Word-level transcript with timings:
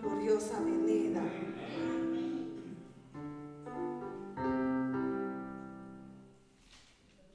gloriosa 0.00 0.60
venida. 0.60 1.22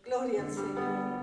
Gloria 0.03 0.43
al 0.43 0.51
Señor. 0.51 1.14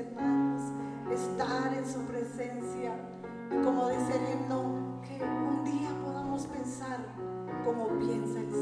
hermanos, 0.00 0.62
estar 1.12 1.74
en 1.74 1.86
su 1.86 2.00
presencia. 2.06 2.92
Como 3.62 3.88
dice 3.88 4.16
el 4.16 4.40
himno, 4.40 5.00
que 5.02 5.22
un 5.22 5.64
día 5.64 5.90
podamos 6.02 6.46
pensar 6.46 6.98
como 7.64 7.88
piensa 7.98 8.38
el 8.38 8.50
Señor. 8.50 8.59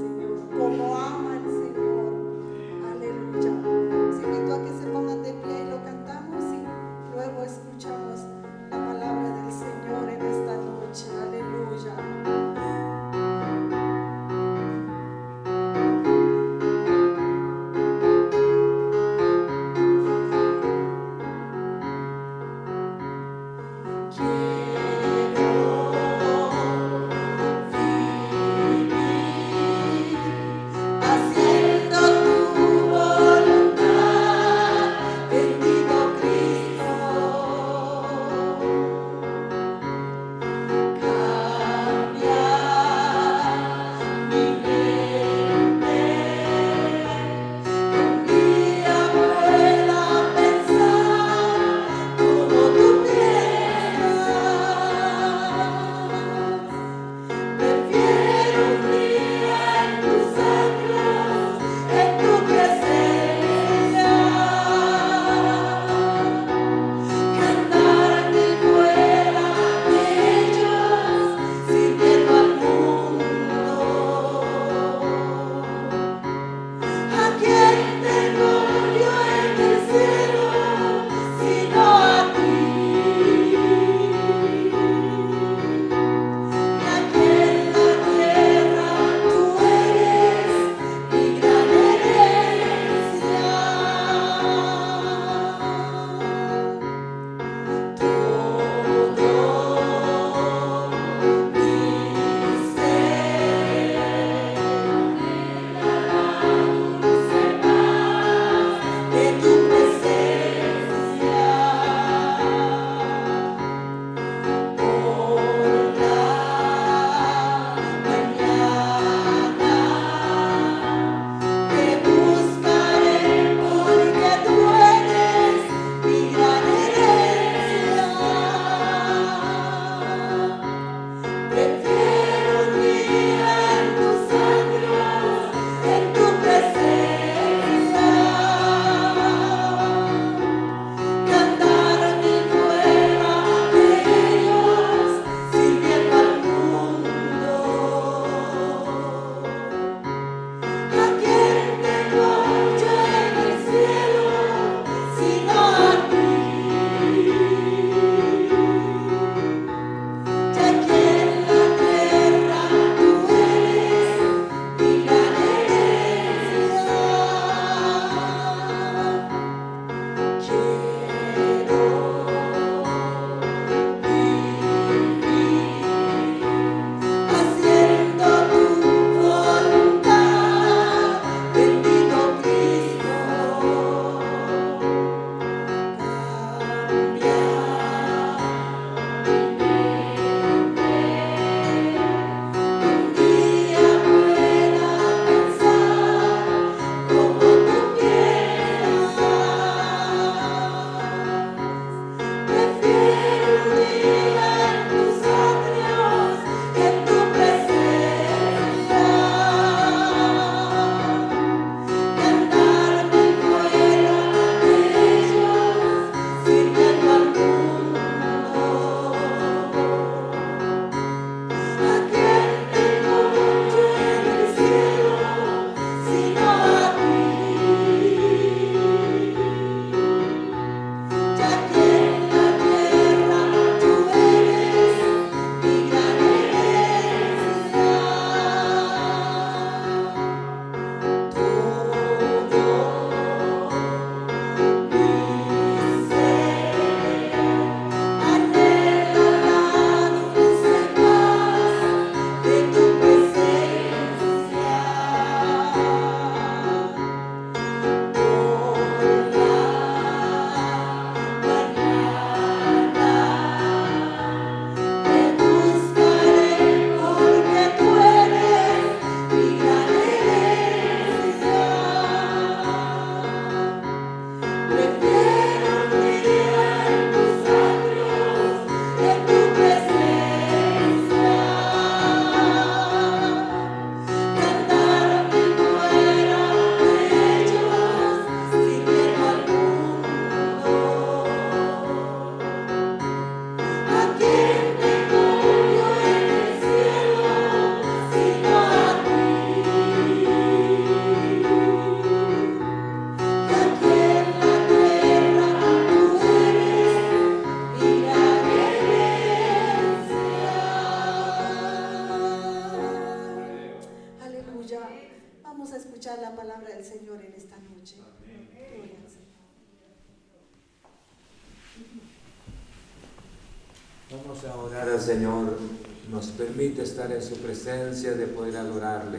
Presencia 327.69 328.13
de 328.13 328.27
poder 328.29 328.57
adorarle. 328.57 329.19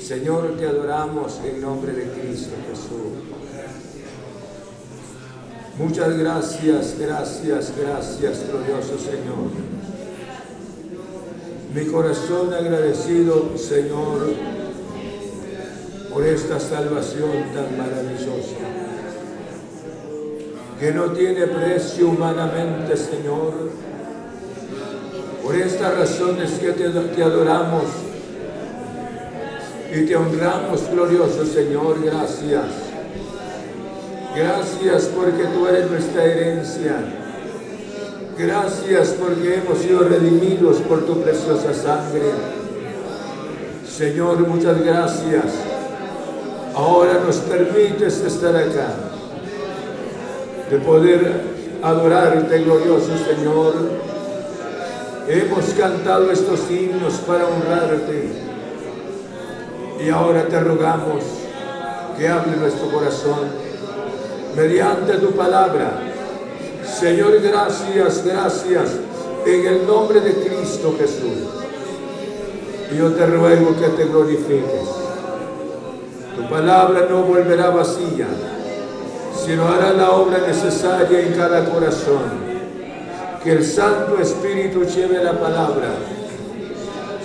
Señor, 0.00 0.56
te 0.58 0.66
adoramos 0.66 1.38
en 1.44 1.60
nombre 1.60 1.92
de 1.92 2.04
Cristo 2.04 2.54
Jesús. 2.70 3.12
Muchas 5.78 6.16
gracias, 6.16 6.96
gracias, 6.98 7.72
gracias, 7.78 8.44
glorioso 8.48 8.98
Señor. 8.98 9.50
Mi 11.74 11.84
corazón 11.92 12.54
agradecido, 12.54 13.52
Señor, 13.58 14.32
por 16.10 16.24
esta 16.24 16.58
salvación 16.58 17.30
tan 17.54 17.76
maravillosa, 17.76 18.56
que 20.80 20.92
no 20.92 21.12
tiene 21.12 21.46
precio 21.48 22.08
humanamente, 22.08 22.96
Señor. 22.96 23.86
Por 25.46 25.54
estas 25.54 25.96
razones 25.96 26.50
que 26.58 26.72
te, 26.72 26.88
te 26.88 27.22
adoramos 27.22 27.84
y 29.94 30.04
te 30.04 30.16
honramos, 30.16 30.90
glorioso 30.90 31.46
Señor, 31.46 32.02
gracias. 32.02 32.64
Gracias 34.34 35.04
porque 35.14 35.44
tú 35.44 35.68
eres 35.68 35.88
nuestra 35.88 36.24
herencia. 36.24 36.96
Gracias 38.36 39.14
porque 39.20 39.54
hemos 39.54 39.78
sido 39.78 40.00
redimidos 40.00 40.78
por 40.78 41.06
tu 41.06 41.22
preciosa 41.22 41.72
sangre. 41.72 42.32
Señor, 43.88 44.48
muchas 44.48 44.84
gracias. 44.84 45.44
Ahora 46.74 47.20
nos 47.24 47.36
permites 47.36 48.18
estar 48.18 48.56
acá, 48.56 48.94
de 50.70 50.78
poder 50.78 51.40
adorarte, 51.84 52.64
glorioso 52.64 53.12
Señor. 53.16 54.15
Hemos 55.28 55.64
cantado 55.70 56.30
estos 56.30 56.70
himnos 56.70 57.14
para 57.26 57.46
honrarte. 57.48 58.28
Y 60.04 60.08
ahora 60.08 60.46
te 60.46 60.60
rogamos 60.60 61.24
que 62.16 62.28
hable 62.28 62.56
nuestro 62.56 62.88
corazón 62.90 63.48
mediante 64.56 65.14
tu 65.14 65.32
palabra. 65.32 66.00
Señor, 66.84 67.40
gracias, 67.40 68.24
gracias, 68.24 68.90
en 69.44 69.66
el 69.66 69.86
nombre 69.86 70.20
de 70.20 70.32
Cristo 70.32 70.94
Jesús. 70.96 71.42
Yo 72.96 73.10
te 73.12 73.26
ruego 73.26 73.74
que 73.76 73.88
te 73.88 74.04
glorifiques. 74.04 74.88
Tu 76.36 76.48
palabra 76.48 77.08
no 77.10 77.22
volverá 77.22 77.70
vacía, 77.70 78.28
sino 79.44 79.66
hará 79.66 79.92
la 79.92 80.12
obra 80.12 80.38
necesaria 80.46 81.20
en 81.20 81.32
cada 81.34 81.64
corazón. 81.64 82.45
Que 83.46 83.52
el 83.52 83.64
Santo 83.64 84.18
Espíritu 84.20 84.82
lleve 84.82 85.22
la 85.22 85.38
palabra. 85.38 85.94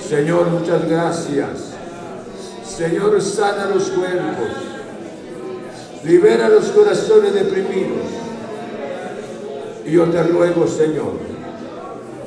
Señor, 0.07 0.51
muchas 0.51 0.87
gracias. 0.87 1.71
Señor, 2.63 3.19
sana 3.19 3.65
los 3.65 3.89
cuerpos 3.89 4.71
Libera 6.03 6.47
los 6.47 6.65
corazones 6.65 7.33
deprimidos. 7.33 8.05
Y 9.83 9.93
yo 9.93 10.05
te 10.05 10.21
ruego, 10.21 10.67
Señor, 10.67 11.13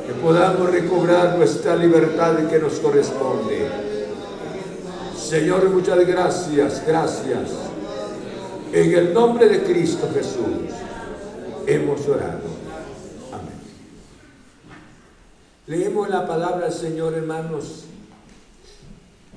que 0.07 0.13
podamos 0.15 0.73
recobrar 0.73 1.39
nuestra 1.39 1.77
libertad 1.77 2.35
que 2.51 2.59
nos 2.59 2.75
corresponde. 2.81 3.69
Señor, 5.17 5.71
muchas 5.71 6.05
gracias, 6.05 6.83
gracias. 6.85 7.51
En 8.73 8.93
el 8.93 9.15
nombre 9.15 9.49
de 9.49 9.63
Cristo 9.63 10.09
Jesús 10.13 10.75
hemos 11.67 12.09
orado. 12.09 12.55
Amén. 13.33 13.55
Leemos 15.67 16.11
la 16.11 16.27
palabra 16.27 16.69
del 16.69 16.75
Señor, 16.75 17.15
hermanos. 17.15 17.85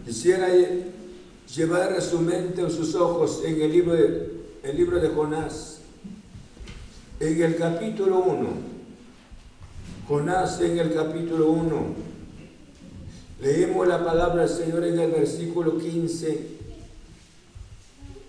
Quisiera 0.05 0.49
llevar 1.55 1.93
a 1.93 2.01
su 2.01 2.19
mente 2.19 2.63
o 2.63 2.69
sus 2.69 2.95
ojos 2.95 3.43
en 3.45 3.61
el 3.61 3.71
libro 3.71 3.93
de, 3.93 4.31
el 4.63 4.75
libro 4.75 4.99
de 4.99 5.07
Jonás, 5.07 5.79
en 7.21 7.41
el 7.41 7.55
capítulo 7.55 8.19
1. 8.19 8.47
Jonás 10.07 10.59
en 10.59 10.79
el 10.79 10.93
capítulo 10.93 11.51
1. 11.51 11.85
Leemos 13.41 13.87
la 13.87 14.03
palabra 14.03 14.45
del 14.45 14.49
Señor 14.49 14.83
en 14.83 14.99
el 14.99 15.11
versículo 15.11 15.77
15 15.77 16.47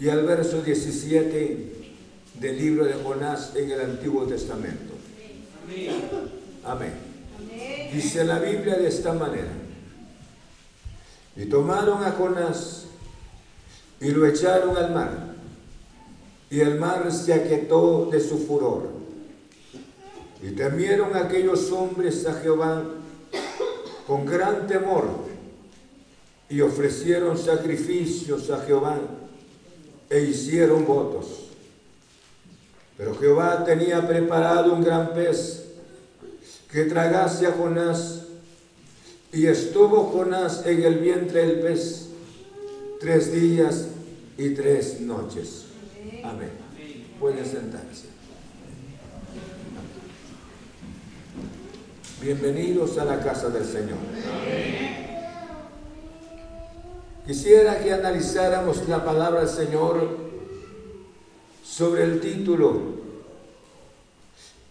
y 0.01 0.09
al 0.09 0.25
verso 0.25 0.63
17 0.63 1.73
del 2.39 2.59
libro 2.59 2.85
de 2.85 2.95
Jonás 2.95 3.57
en 3.57 3.71
el 3.73 3.81
Antiguo 3.81 4.25
Testamento. 4.25 4.95
Amén. 6.65 7.08
Dice 7.93 8.25
la 8.25 8.39
Biblia 8.39 8.77
de 8.77 8.89
esta 8.89 9.13
manera. 9.13 9.53
Y 11.37 11.47
tomaron 11.47 12.03
a 12.03 12.13
Jonás 12.13 12.87
y 14.01 14.11
lo 14.11 14.27
echaron 14.27 14.77
al 14.77 14.93
mar. 14.93 15.35
Y 16.51 16.61
el 16.61 16.79
mar 16.79 17.11
se 17.13 17.35
aquietó 17.35 18.09
de 18.11 18.21
su 18.21 18.39
furor. 18.39 18.89
Y 20.43 20.51
temieron 20.51 21.17
aquellos 21.17 21.71
hombres 21.73 22.27
a 22.27 22.35
Jehová 22.35 22.83
con 24.07 24.25
gran 24.25 24.67
temor 24.67 25.07
y 26.49 26.61
ofrecieron 26.61 27.37
sacrificios 27.37 28.51
a 28.51 28.61
Jehová 28.61 28.99
e 30.09 30.21
hicieron 30.21 30.87
votos. 30.87 31.51
Pero 32.97 33.15
Jehová 33.17 33.65
tenía 33.65 34.07
preparado 34.07 34.75
un 34.75 34.83
gran 34.83 35.13
pez 35.13 35.68
que 36.71 36.85
tragase 36.85 37.47
a 37.47 37.53
Jonás 37.53 38.25
y 39.33 39.47
estuvo 39.47 40.05
Jonás 40.05 40.67
en 40.67 40.83
el 40.83 40.99
vientre 40.99 41.47
del 41.47 41.61
pez 41.61 42.09
tres 43.01 43.33
días 43.33 43.89
y 44.37 44.51
tres 44.51 45.01
noches. 45.01 45.65
Amén. 46.23 46.51
Pueden 47.19 47.45
sentarse. 47.45 48.07
Bienvenidos 52.21 52.99
a 52.99 53.05
la 53.05 53.21
casa 53.21 53.49
del 53.49 53.65
Señor. 53.65 53.99
Quisiera 57.27 57.79
que 57.79 57.93
analizáramos 57.93 58.89
la 58.89 59.05
palabra 59.05 59.41
del 59.41 59.49
Señor 59.49 60.19
sobre 61.65 62.05
el 62.05 62.21
título. 62.21 62.98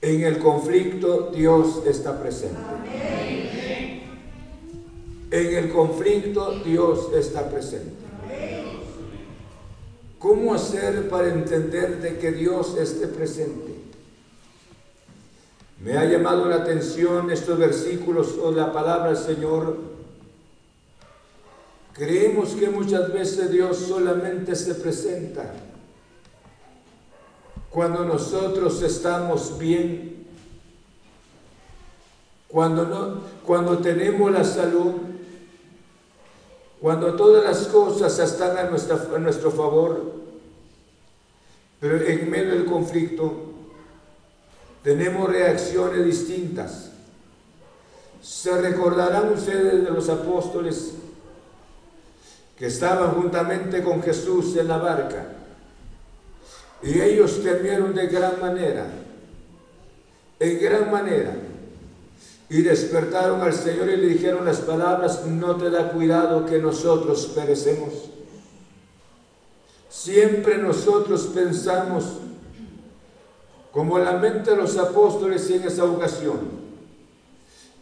En 0.02 0.24
el 0.24 0.38
conflicto 0.38 1.32
Dios 1.34 1.82
está 1.88 2.20
presente. 2.20 2.60
En 5.32 5.56
el 5.56 5.72
conflicto 5.72 6.60
Dios 6.64 7.10
está 7.16 7.50
presente. 7.50 7.94
¿Cómo 10.20 10.54
hacer 10.54 11.10
para 11.10 11.30
entender 11.30 12.00
de 12.00 12.18
que 12.18 12.32
Dios 12.32 12.76
esté 12.78 13.08
presente? 13.08 13.76
Me 15.80 15.98
ha 15.98 16.06
llamado 16.06 16.46
la 16.46 16.58
atención 16.58 17.32
estos 17.32 17.58
versículos 17.58 18.36
o 18.42 18.52
la 18.52 18.72
palabra 18.72 19.08
del 19.14 19.18
Señor. 19.18 19.78
Creemos 21.94 22.52
que 22.52 22.70
muchas 22.70 23.12
veces 23.12 23.52
Dios 23.52 23.78
solamente 23.78 24.56
se 24.56 24.76
presenta 24.76 25.52
cuando 27.78 28.04
nosotros 28.06 28.82
estamos 28.82 29.56
bien, 29.60 30.26
cuando, 32.48 32.88
no, 32.88 33.22
cuando 33.46 33.78
tenemos 33.78 34.32
la 34.32 34.44
salud, 34.44 34.94
cuando 36.82 37.14
todas 37.14 37.44
las 37.44 37.68
cosas 37.68 38.18
están 38.18 38.58
a, 38.58 38.62
a 38.62 39.20
nuestro 39.20 39.52
favor, 39.52 40.12
pero 41.80 42.02
en 42.02 42.32
medio 42.32 42.56
del 42.56 42.66
conflicto 42.66 43.32
tenemos 44.82 45.30
reacciones 45.30 46.04
distintas. 46.04 46.90
Se 48.24 48.60
recordarán 48.60 49.32
ustedes 49.34 49.84
de 49.84 49.92
los 49.92 50.10
apóstoles 50.10 50.96
que 52.58 52.66
estaban 52.66 53.12
juntamente 53.12 53.84
con 53.84 54.02
Jesús 54.02 54.58
en 54.58 54.68
la 54.68 54.78
barca 54.78 55.37
y 56.84 57.02
ellos 57.02 57.42
temieron 57.44 57.94
de 57.94 58.08
gran 58.08 58.40
manera, 58.40 58.88
en 60.40 60.60
gran 60.60 60.92
manera 60.92 61.34
y 62.50 62.62
despertaron 62.62 63.42
al 63.42 63.54
Señor 63.54 63.90
y 63.90 63.98
le 63.98 64.08
dijeron 64.08 64.46
las 64.46 64.60
palabras, 64.60 65.26
no 65.26 65.58
te 65.58 65.70
da 65.70 65.92
cuidado 65.92 66.46
que 66.46 66.60
nosotros 66.60 67.32
perecemos. 67.36 67.94
Siempre 69.90 70.58
nosotros 70.58 71.30
pensamos, 71.34 72.06
como 73.72 74.00
la 74.00 74.14
mente 74.14 74.52
de 74.52 74.58
los 74.58 74.78
apóstoles 74.78 75.50
en 75.50 75.64
esa 75.64 75.84
ocasión, 75.84 76.68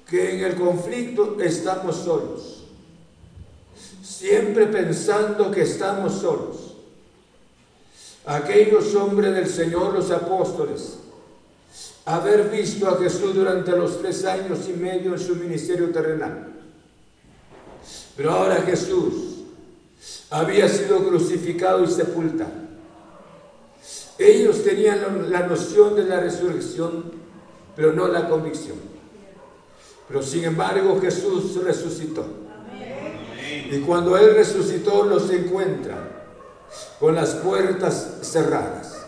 que 0.08 0.36
en 0.36 0.45
el 0.45 0.55
conflicto 0.55 1.38
estamos 1.39 1.97
solos. 1.97 2.63
Siempre 4.01 4.65
pensando 4.67 5.51
que 5.51 5.62
estamos 5.62 6.13
solos. 6.13 6.64
Aquellos 8.25 8.93
hombres 8.95 9.33
del 9.33 9.47
Señor, 9.47 9.93
los 9.93 10.11
apóstoles, 10.11 10.97
haber 12.05 12.49
visto 12.49 12.88
a 12.88 12.97
Jesús 12.97 13.35
durante 13.35 13.71
los 13.71 13.99
tres 13.99 14.25
años 14.25 14.59
y 14.67 14.73
medio 14.73 15.13
en 15.13 15.19
su 15.19 15.35
ministerio 15.35 15.91
terrenal. 15.91 16.53
Pero 18.17 18.31
ahora 18.31 18.55
Jesús 18.57 19.13
había 20.29 20.67
sido 20.67 21.07
crucificado 21.07 21.83
y 21.83 21.88
sepultado. 21.88 22.65
Ellos 24.17 24.63
tenían 24.63 25.29
la 25.29 25.45
noción 25.45 25.95
de 25.95 26.05
la 26.05 26.21
resurrección, 26.21 27.11
pero 27.75 27.91
no 27.91 28.07
la 28.07 28.29
convicción. 28.29 28.77
Pero 30.07 30.23
sin 30.23 30.45
embargo 30.45 30.99
Jesús 31.01 31.61
resucitó. 31.63 32.25
Y 33.69 33.79
cuando 33.79 34.17
Él 34.17 34.35
resucitó 34.35 35.03
los 35.03 35.29
encuentra 35.31 36.14
con 36.99 37.15
las 37.15 37.36
puertas 37.36 38.19
cerradas. 38.21 39.06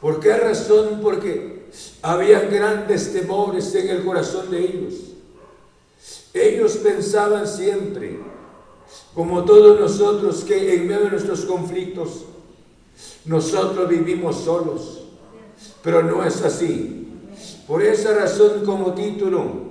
¿Por 0.00 0.20
qué 0.20 0.36
razón? 0.36 1.00
Porque 1.02 1.66
había 2.02 2.40
grandes 2.40 3.12
temores 3.12 3.74
en 3.74 3.88
el 3.88 4.04
corazón 4.04 4.50
de 4.50 4.60
ellos. 4.60 4.94
Ellos 6.32 6.76
pensaban 6.76 7.46
siempre, 7.48 8.20
como 9.14 9.44
todos 9.44 9.80
nosotros, 9.80 10.44
que 10.44 10.74
en 10.74 10.86
medio 10.86 11.04
de 11.04 11.10
nuestros 11.10 11.44
conflictos, 11.44 12.26
nosotros 13.24 13.88
vivimos 13.88 14.36
solos. 14.44 15.02
Pero 15.82 16.02
no 16.02 16.24
es 16.24 16.42
así. 16.42 17.08
Por 17.66 17.82
esa 17.82 18.14
razón, 18.14 18.64
como 18.64 18.94
título, 18.94 19.68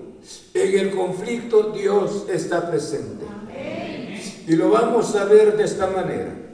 en 0.53 0.79
el 0.79 0.95
conflicto 0.95 1.71
Dios 1.71 2.25
está 2.29 2.69
presente. 2.69 3.25
Y 4.47 4.55
lo 4.55 4.69
vamos 4.69 5.15
a 5.15 5.25
ver 5.25 5.57
de 5.57 5.63
esta 5.63 5.87
manera. 5.87 6.46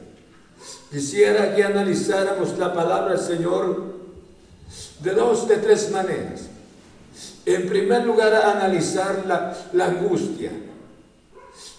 Quisiera 0.94 1.56
que 1.56 1.64
analizáramos 1.64 2.56
la 2.56 2.72
palabra 2.72 3.16
del 3.16 3.20
Señor 3.20 3.82
de 5.02 5.10
dos, 5.10 5.48
de 5.48 5.56
tres 5.56 5.90
maneras. 5.90 6.42
En 7.44 7.68
primer 7.68 8.04
lugar, 8.04 8.32
analizar 8.32 9.24
la, 9.26 9.86
angustia. 9.86 10.52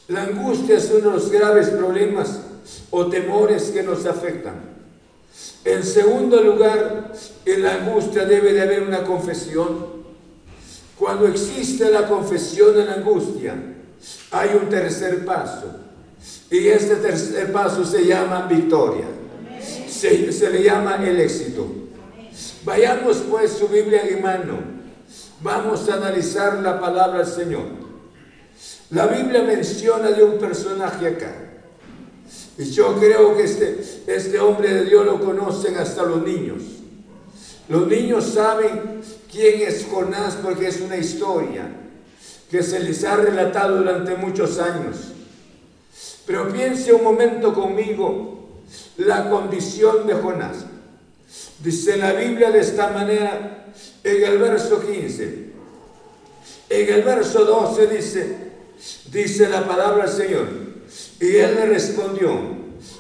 La 0.10 0.24
angustia 0.24 0.76
es 0.76 0.92
uno 0.92 1.12
de 1.12 1.16
los 1.16 1.32
graves 1.32 1.70
problemas 1.70 2.42
o 2.92 3.06
temores 3.06 3.72
que 3.72 3.84
nos 3.84 4.06
afectan. 4.06 4.56
En 5.64 5.82
segundo 5.86 6.44
lugar, 6.44 7.14
en 7.46 7.64
la 7.64 7.76
angustia 7.76 8.26
debe 8.26 8.52
de 8.52 8.64
haber 8.64 8.84
una 8.84 9.06
confesión. 9.06 10.04
Cuando 11.00 11.26
existe 11.26 11.90
la 11.90 12.06
confesión 12.06 12.78
en 12.82 12.88
la 12.88 12.94
angustia, 12.96 13.56
hay 14.32 14.60
un 14.62 14.68
tercer 14.68 15.24
paso 15.24 15.85
y 16.56 16.70
este 16.70 16.96
tercer 16.96 17.52
paso 17.52 17.84
se 17.84 18.06
llama 18.06 18.48
victoria. 18.48 19.06
Se, 19.90 20.50
le 20.50 20.64
llama 20.64 20.96
el 21.06 21.20
éxito. 21.20 21.68
Vayamos 22.64 23.18
pues 23.30 23.52
su 23.52 23.68
Biblia 23.68 24.04
en 24.08 24.22
mano. 24.22 24.60
Vamos 25.42 25.90
a 25.90 25.96
analizar 25.96 26.60
la 26.60 26.80
palabra 26.80 27.20
del 27.20 27.28
Señor. 27.28 27.66
La 28.92 29.08
Biblia 29.08 29.42
menciona 29.44 30.12
de 30.12 30.24
un 30.24 30.38
personaje 30.38 31.08
acá. 31.08 31.34
Y 32.58 32.66
yo 32.72 32.98
creo 33.00 33.36
que 33.36 33.44
este, 33.44 33.80
este 34.08 34.40
hombre 34.40 34.74
de 34.74 34.86
Dios 34.86 35.06
lo 35.06 35.20
conocen 35.20 35.76
hasta 35.76 36.04
los 36.04 36.24
niños. 36.24 36.62
Los 37.68 37.88
niños 37.88 38.26
saben 38.26 39.02
quién 39.30 39.62
es 39.62 39.86
Jonás 39.92 40.38
porque 40.42 40.68
es 40.68 40.80
una 40.80 40.98
historia 40.98 41.70
que 42.50 42.64
se 42.64 42.80
les 42.80 43.04
ha 43.04 43.18
relatado 43.18 43.78
durante 43.78 44.16
muchos 44.16 44.60
años. 44.60 45.16
Pero 46.26 46.50
piense 46.50 46.94
un 46.94 47.04
momento 47.04 47.54
conmigo 47.54 48.36
la 48.98 49.30
condición 49.30 50.08
de 50.08 50.16
Jonás. 50.16 50.66
Dice 51.60 51.98
la 51.98 52.14
Biblia 52.14 52.52
de 52.52 52.60
esta 52.60 52.90
manera 52.90 53.66
en 54.04 54.24
el 54.24 54.38
verso 54.38 54.82
15. 54.82 55.46
En 56.70 56.94
el 56.94 57.04
verso 57.04 57.46
12 57.46 57.88
dice, 57.88 58.38
dice 59.12 59.50
la 59.50 59.68
palabra 59.68 60.06
del 60.06 60.14
Señor. 60.14 60.48
Y 61.20 61.36
él 61.38 61.56
le 61.56 61.66
respondió, 61.68 62.32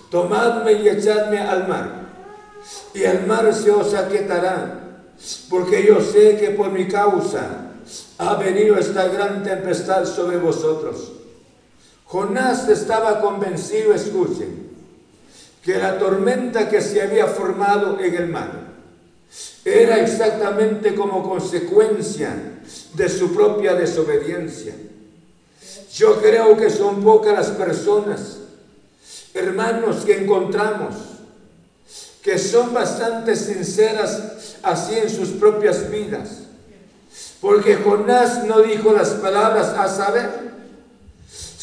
tomadme 0.09 0.73
y 0.73 0.89
echadme 0.89 1.39
al 1.39 1.67
mar, 1.67 2.05
y 2.93 3.03
el 3.03 3.25
mar 3.25 3.53
se 3.53 3.71
os 3.71 3.93
aquietará, 3.93 5.03
porque 5.49 5.85
yo 5.85 6.01
sé 6.01 6.38
que 6.38 6.51
por 6.51 6.71
mi 6.71 6.88
causa 6.88 7.71
ha 8.17 8.35
venido 8.35 8.77
esta 8.77 9.07
gran 9.07 9.43
tempestad 9.43 10.05
sobre 10.05 10.38
vosotros. 10.38 11.11
Jonás 12.06 12.70
estaba 12.70 13.20
convencido, 13.20 13.94
escuchen, 13.94 14.70
que 15.63 15.78
la 15.78 15.98
tormenta 15.98 16.70
que 16.70 16.82
se 16.82 17.02
había 17.02 17.26
formado 17.26 18.00
en 18.00 18.13
el 18.13 18.28
mar 18.28 18.65
era 19.63 20.00
exactamente 20.00 20.94
como 20.94 21.28
consecuencia 21.28 22.36
de 22.94 23.10
su 23.10 23.34
propia 23.34 23.74
desobediencia. 23.74 24.76
Yo 25.91 26.22
creo 26.22 26.56
que 26.56 26.70
son 26.70 27.04
pocas 27.04 27.34
las 27.34 27.50
personas, 27.50 28.38
hermanos, 29.34 30.06
que 30.06 30.24
encontramos, 30.24 30.96
que 32.22 32.38
son 32.38 32.74
bastante 32.74 33.36
sinceras 33.36 34.58
así 34.62 34.96
en 34.96 35.10
sus 35.10 35.30
propias 35.30 35.89
vidas. 35.89 36.44
Porque 37.41 37.76
Jonás 37.76 38.46
no 38.46 38.62
dijo 38.62 38.94
las 38.94 39.10
palabras 39.12 39.70
a 39.70 39.88
saber, 39.88 40.55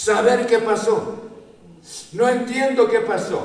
saber 0.02 0.46
qué 0.46 0.58
pasó. 0.58 1.14
No 2.12 2.28
entiendo 2.28 2.88
qué 2.88 3.00
pasó. 3.00 3.40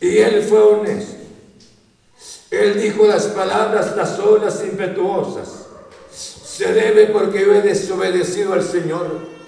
Y 0.00 0.18
él 0.18 0.42
fue 0.42 0.60
honesto. 0.60 1.16
Él 2.50 2.80
dijo 2.80 3.06
las 3.06 3.26
palabras, 3.26 3.94
las 3.94 4.18
olas 4.18 4.62
impetuosas. 4.64 5.66
Se 6.10 6.72
debe 6.72 7.06
porque 7.06 7.44
yo 7.44 7.54
he 7.54 7.62
desobedecido 7.62 8.54
al 8.54 8.62
Señor. 8.62 9.38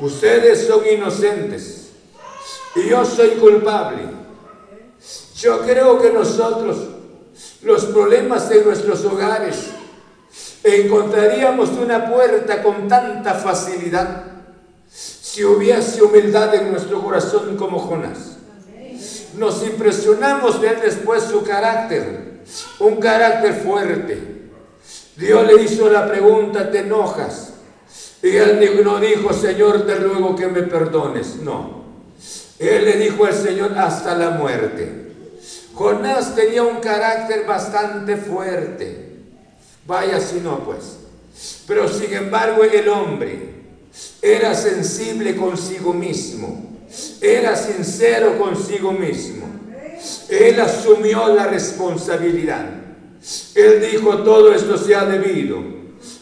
Ustedes 0.00 0.66
son 0.66 0.84
inocentes 0.86 1.90
y 2.74 2.88
yo 2.88 3.04
soy 3.04 3.30
culpable. 3.30 4.02
Yo 5.36 5.60
creo 5.60 6.00
que 6.00 6.10
nosotros, 6.10 6.76
los 7.62 7.84
problemas 7.86 8.48
de 8.48 8.64
nuestros 8.64 9.04
hogares, 9.04 9.70
encontraríamos 10.64 11.70
una 11.70 12.10
puerta 12.10 12.62
con 12.62 12.88
tanta 12.88 13.34
facilidad 13.34 14.31
si 15.32 15.44
hubiese 15.44 16.02
humildad 16.02 16.54
en 16.54 16.70
nuestro 16.70 17.02
corazón 17.02 17.56
como 17.56 17.78
Jonás. 17.78 18.36
Nos 19.38 19.62
impresionamos 19.64 20.62
él 20.62 20.76
después 20.84 21.22
su 21.22 21.42
carácter, 21.42 22.42
un 22.78 22.96
carácter 22.96 23.54
fuerte. 23.54 24.42
Dios 25.16 25.46
le 25.46 25.62
hizo 25.62 25.88
la 25.88 26.06
pregunta, 26.06 26.70
¿te 26.70 26.80
enojas? 26.80 27.54
Y 28.22 28.36
él 28.36 28.82
no 28.84 29.00
dijo, 29.00 29.32
Señor, 29.32 29.86
te 29.86 29.94
ruego 29.94 30.36
que 30.36 30.48
me 30.48 30.64
perdones. 30.64 31.36
No. 31.36 31.82
Él 32.58 32.84
le 32.84 32.98
dijo 32.98 33.24
al 33.24 33.32
Señor 33.32 33.72
hasta 33.78 34.14
la 34.14 34.30
muerte. 34.30 35.14
Jonás 35.72 36.34
tenía 36.34 36.62
un 36.62 36.80
carácter 36.80 37.46
bastante 37.46 38.18
fuerte. 38.18 39.16
Vaya 39.86 40.20
si 40.20 40.40
no, 40.40 40.58
pues. 40.58 40.98
Pero 41.66 41.88
sin 41.88 42.12
embargo 42.12 42.64
el 42.64 42.86
hombre 42.90 43.61
era 44.20 44.54
sensible 44.54 45.36
consigo 45.36 45.92
mismo, 45.92 46.80
era 47.20 47.56
sincero 47.56 48.38
consigo 48.38 48.92
mismo. 48.92 49.46
Él 50.28 50.58
asumió 50.60 51.28
la 51.34 51.46
responsabilidad. 51.46 52.66
Él 53.54 53.86
dijo, 53.92 54.18
todo 54.18 54.52
esto 54.52 54.76
se 54.76 54.94
ha 54.94 55.04
debido 55.04 55.62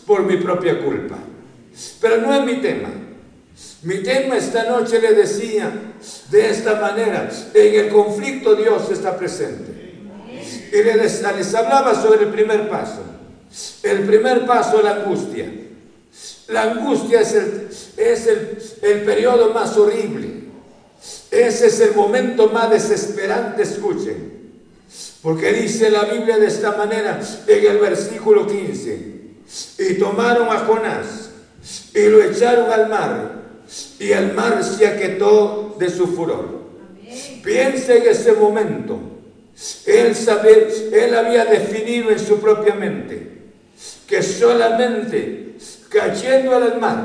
por 0.06 0.24
mi 0.24 0.37
propia 0.37 0.85
culpa. 0.85 1.16
Pero 2.00 2.18
no 2.18 2.35
es 2.35 2.44
mi 2.44 2.56
tema. 2.61 2.88
Mi 3.83 4.02
tema 4.02 4.37
esta 4.37 4.64
noche 4.64 5.00
le 5.00 5.14
decía 5.14 5.72
de 6.30 6.50
esta 6.50 6.78
manera, 6.80 7.30
en 7.54 7.74
el 7.74 7.88
conflicto 7.88 8.54
Dios 8.54 8.90
está 8.90 9.16
presente. 9.16 9.80
Y 10.72 10.83
les, 10.83 11.54
hablaba 11.54 11.94
sobre 12.00 12.24
el 12.24 12.28
primer 12.28 12.68
paso. 12.68 13.02
El 13.83 14.04
primer 14.04 14.46
paso, 14.46 14.83
la 14.83 14.96
angustia. 14.96 15.46
La 16.51 16.63
angustia 16.63 17.21
es 17.21 17.35
el, 17.35 17.69
es 17.97 18.27
el, 18.27 18.59
el 18.83 19.03
periodo 19.03 19.55
más 19.55 19.77
horrible. 19.77 20.41
Ese 21.31 21.67
es 21.69 21.81
el 21.81 21.95
momento 21.95 22.49
más 22.49 22.71
desesperante, 22.71 23.63
escuchen. 23.63 24.41
Porque 25.23 25.53
dice 25.53 25.91
la 25.91 26.05
Biblia 26.05 26.39
de 26.39 26.47
esta 26.47 26.73
manera 26.73 27.21
en 27.47 27.67
el 27.67 27.79
versículo 27.79 28.47
15. 28.47 29.21
Y 29.79 29.95
tomaron 29.95 30.49
a 30.49 30.61
Jonás 30.61 31.31
y 31.95 32.09
lo 32.09 32.23
echaron 32.23 32.71
al 32.71 32.89
mar. 32.89 33.41
Y 34.01 34.11
el 34.11 34.33
mar 34.33 34.65
se 34.65 34.89
aquietó 34.89 35.77
de 35.79 35.89
su 35.89 36.09
furor. 36.09 36.61
Piense 37.45 37.99
en 37.99 38.09
ese 38.09 38.33
momento. 38.33 38.99
Él, 39.87 40.17
él 40.93 41.15
había 41.15 41.45
definido 41.45 42.11
en 42.11 42.19
su 42.19 42.41
propia 42.41 42.75
mente 42.75 43.39
que 44.11 44.25
solamente 44.25 45.57
cayendo 45.88 46.57
al 46.57 46.81
mar, 46.81 46.96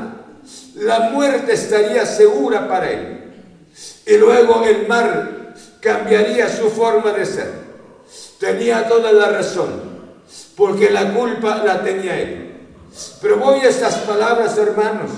la 0.74 1.10
muerte 1.10 1.52
estaría 1.52 2.04
segura 2.04 2.66
para 2.66 2.90
él. 2.90 3.32
Y 4.04 4.16
luego 4.16 4.64
el 4.64 4.88
mar 4.88 5.54
cambiaría 5.80 6.48
su 6.48 6.68
forma 6.68 7.12
de 7.12 7.24
ser. 7.24 7.52
Tenía 8.40 8.88
toda 8.88 9.12
la 9.12 9.28
razón, 9.28 9.82
porque 10.56 10.90
la 10.90 11.14
culpa 11.14 11.62
la 11.64 11.80
tenía 11.80 12.18
él. 12.20 12.56
Pero 13.22 13.36
voy 13.36 13.60
a 13.60 13.68
estas 13.68 13.98
palabras, 13.98 14.58
hermanos. 14.58 15.12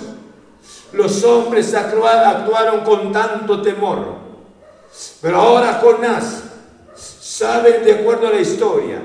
Los 0.93 1.25
hombres 1.25 1.73
actuaron 1.73 2.81
con 2.81 3.13
tanto 3.13 3.63
temor. 3.63 4.15
Pero 5.23 5.41
ahora 5.41 5.81
Jonás, 5.83 6.43
saben 6.95 7.83
de 7.83 7.93
acuerdo 7.93 8.29
a 8.29 8.33
la 8.33 8.41
historia, 8.41 9.01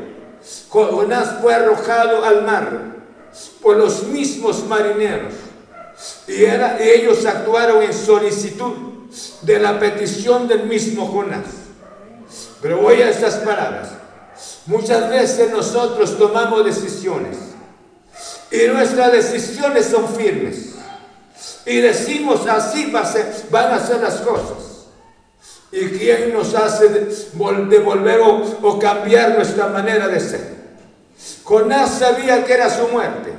Jonás 0.69 1.41
fue 1.41 1.53
arrojado 1.53 2.23
al 2.23 2.43
mar 2.43 2.93
por 3.61 3.77
los 3.77 4.03
mismos 4.03 4.65
marineros. 4.67 5.33
Y, 6.27 6.43
ellos 6.43 7.25
actuaron 7.25 7.83
en 7.83 7.93
solicitud 7.93 8.73
de 9.41 9.59
la 9.59 9.79
petición 9.79 10.47
del 10.47 10.65
mismo 10.65 11.07
Jonás. 11.07 11.45
Pero 12.61 12.77
voy 12.77 13.01
a 13.01 13.09
estas 13.09 13.35
palabras. 13.35 13.89
Muchas 14.65 15.09
veces 15.09 15.51
nosotros 15.51 16.17
tomamos 16.17 16.65
decisiones 16.65 17.37
y 18.49 18.67
nuestras 18.67 19.11
decisiones 19.11 19.85
son 19.85 20.07
firmes. 20.07 20.75
Y 21.65 21.77
decimos 21.77 22.45
así 22.47 22.91
van 22.91 23.71
a 23.71 23.79
ser 23.79 24.01
las 24.01 24.15
cosas. 24.17 24.62
¿Y 25.73 25.87
quién 25.87 26.31
nos 26.31 26.53
hace 26.53 26.87
devolver 26.87 28.19
o, 28.61 28.77
cambiar 28.77 29.35
nuestra 29.35 29.69
manera 29.69 30.07
de 30.07 30.19
ser? 30.19 30.53
Jonás 31.43 31.97
sabía 31.97 32.45
que 32.45 32.53
era 32.53 32.69
su 32.69 32.87
muerte. 32.89 33.33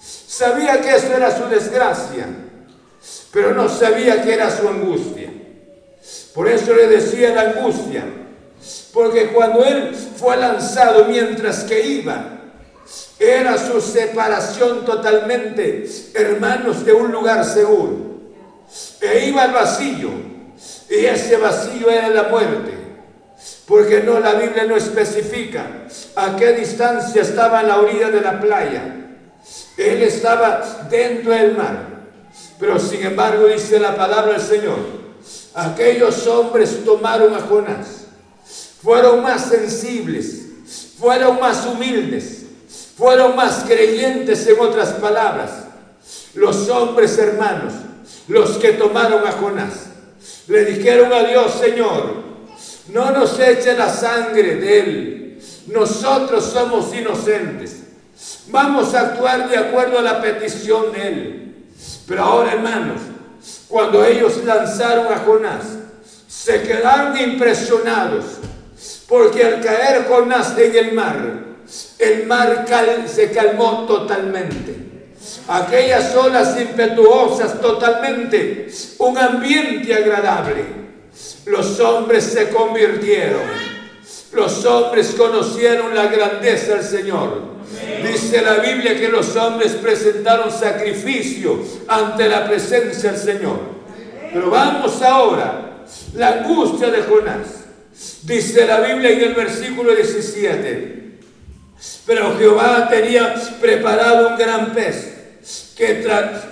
Sabía 0.00 0.80
que 0.80 0.96
eso 0.96 1.12
era 1.14 1.36
su 1.36 1.44
desgracia. 1.50 2.28
Pero 3.30 3.52
no 3.52 3.68
sabía 3.68 4.22
que 4.22 4.32
era 4.32 4.50
su 4.50 4.66
angustia. 4.66 5.30
Por 6.34 6.48
eso 6.48 6.72
le 6.72 6.86
decía 6.86 7.34
la 7.34 7.42
angustia. 7.42 8.04
Porque 8.94 9.26
cuando 9.26 9.62
él 9.62 9.94
fue 9.94 10.34
lanzado 10.38 11.04
mientras 11.04 11.64
que 11.64 11.86
iba, 11.86 12.38
era 13.18 13.58
su 13.58 13.82
separación 13.82 14.86
totalmente, 14.86 15.86
hermanos, 16.14 16.86
de 16.86 16.94
un 16.94 17.12
lugar 17.12 17.44
seguro. 17.44 17.96
E 19.02 19.26
iba 19.28 19.42
al 19.42 19.52
vacío. 19.52 20.35
Y 20.88 21.06
ese 21.06 21.36
vacío 21.36 21.90
era 21.90 22.08
la 22.08 22.24
muerte. 22.24 22.72
Porque 23.66 24.02
no, 24.02 24.20
la 24.20 24.34
Biblia 24.34 24.64
no 24.64 24.76
especifica 24.76 25.66
a 26.14 26.36
qué 26.36 26.52
distancia 26.52 27.22
estaba 27.22 27.62
la 27.62 27.78
orilla 27.78 28.10
de 28.10 28.20
la 28.20 28.40
playa. 28.40 28.82
Él 29.76 30.02
estaba 30.02 30.86
dentro 30.88 31.32
del 31.32 31.56
mar. 31.56 31.96
Pero 32.58 32.78
sin 32.78 33.04
embargo 33.04 33.46
dice 33.46 33.78
la 33.78 33.94
palabra 33.94 34.32
del 34.32 34.40
Señor, 34.40 34.78
aquellos 35.54 36.26
hombres 36.26 36.84
tomaron 36.84 37.34
a 37.34 37.40
Jonás. 37.40 38.04
Fueron 38.82 39.22
más 39.22 39.46
sensibles, 39.46 40.46
fueron 40.98 41.40
más 41.40 41.66
humildes, 41.66 42.44
fueron 42.96 43.36
más 43.36 43.64
creyentes 43.66 44.46
en 44.46 44.60
otras 44.60 44.92
palabras. 44.94 45.50
Los 46.34 46.68
hombres 46.68 47.18
hermanos, 47.18 47.72
los 48.28 48.58
que 48.58 48.72
tomaron 48.72 49.26
a 49.26 49.32
Jonás, 49.32 49.86
le 50.48 50.64
dijeron 50.64 51.12
a 51.12 51.24
Dios, 51.24 51.52
Señor, 51.60 52.14
no 52.88 53.10
nos 53.10 53.38
eche 53.38 53.76
la 53.76 53.88
sangre 53.88 54.56
de 54.56 54.78
él. 54.80 55.42
Nosotros 55.66 56.44
somos 56.44 56.94
inocentes. 56.94 57.82
Vamos 58.48 58.94
a 58.94 59.00
actuar 59.00 59.48
de 59.48 59.56
acuerdo 59.56 59.98
a 59.98 60.02
la 60.02 60.22
petición 60.22 60.92
de 60.92 61.08
él. 61.08 61.54
Pero 62.06 62.22
ahora, 62.22 62.52
hermanos, 62.52 63.00
cuando 63.68 64.04
ellos 64.04 64.44
lanzaron 64.44 65.12
a 65.12 65.18
Jonás, 65.18 65.64
se 66.28 66.62
quedaron 66.62 67.18
impresionados. 67.18 68.24
Porque 69.08 69.44
al 69.44 69.60
caer 69.60 70.06
Jonás 70.08 70.56
en 70.56 70.76
el 70.76 70.92
mar, 70.92 71.16
el 71.98 72.26
mar 72.26 72.64
se 73.06 73.30
calmó 73.32 73.84
totalmente. 73.86 74.85
Aquellas 75.48 76.14
olas 76.16 76.60
impetuosas 76.60 77.60
totalmente, 77.60 78.68
un 78.98 79.16
ambiente 79.16 79.94
agradable 79.94 80.86
los 81.46 81.78
hombres 81.80 82.24
se 82.24 82.48
convirtieron. 82.50 83.42
Los 84.32 84.64
hombres 84.64 85.14
conocieron 85.16 85.94
la 85.94 86.06
grandeza 86.06 86.74
del 86.74 86.84
Señor. 86.84 87.56
Dice 88.02 88.42
la 88.42 88.56
Biblia 88.56 88.98
que 88.98 89.08
los 89.08 89.34
hombres 89.36 89.72
presentaron 89.72 90.50
sacrificio 90.50 91.62
ante 91.88 92.28
la 92.28 92.46
presencia 92.46 93.12
del 93.12 93.20
Señor. 93.20 93.58
Pero 94.32 94.50
vamos 94.50 95.00
ahora, 95.02 95.84
la 96.14 96.28
angustia 96.28 96.90
de 96.90 97.02
Jonás. 97.02 97.64
Dice 98.22 98.66
la 98.66 98.80
Biblia 98.80 99.10
en 99.10 99.20
el 99.22 99.34
versículo 99.34 99.94
17. 99.94 101.18
Pero 102.04 102.36
Jehová 102.38 102.88
tenía 102.90 103.34
preparado 103.60 104.28
un 104.28 104.36
gran 104.36 104.72
pez 104.72 105.15
que, 105.76 106.02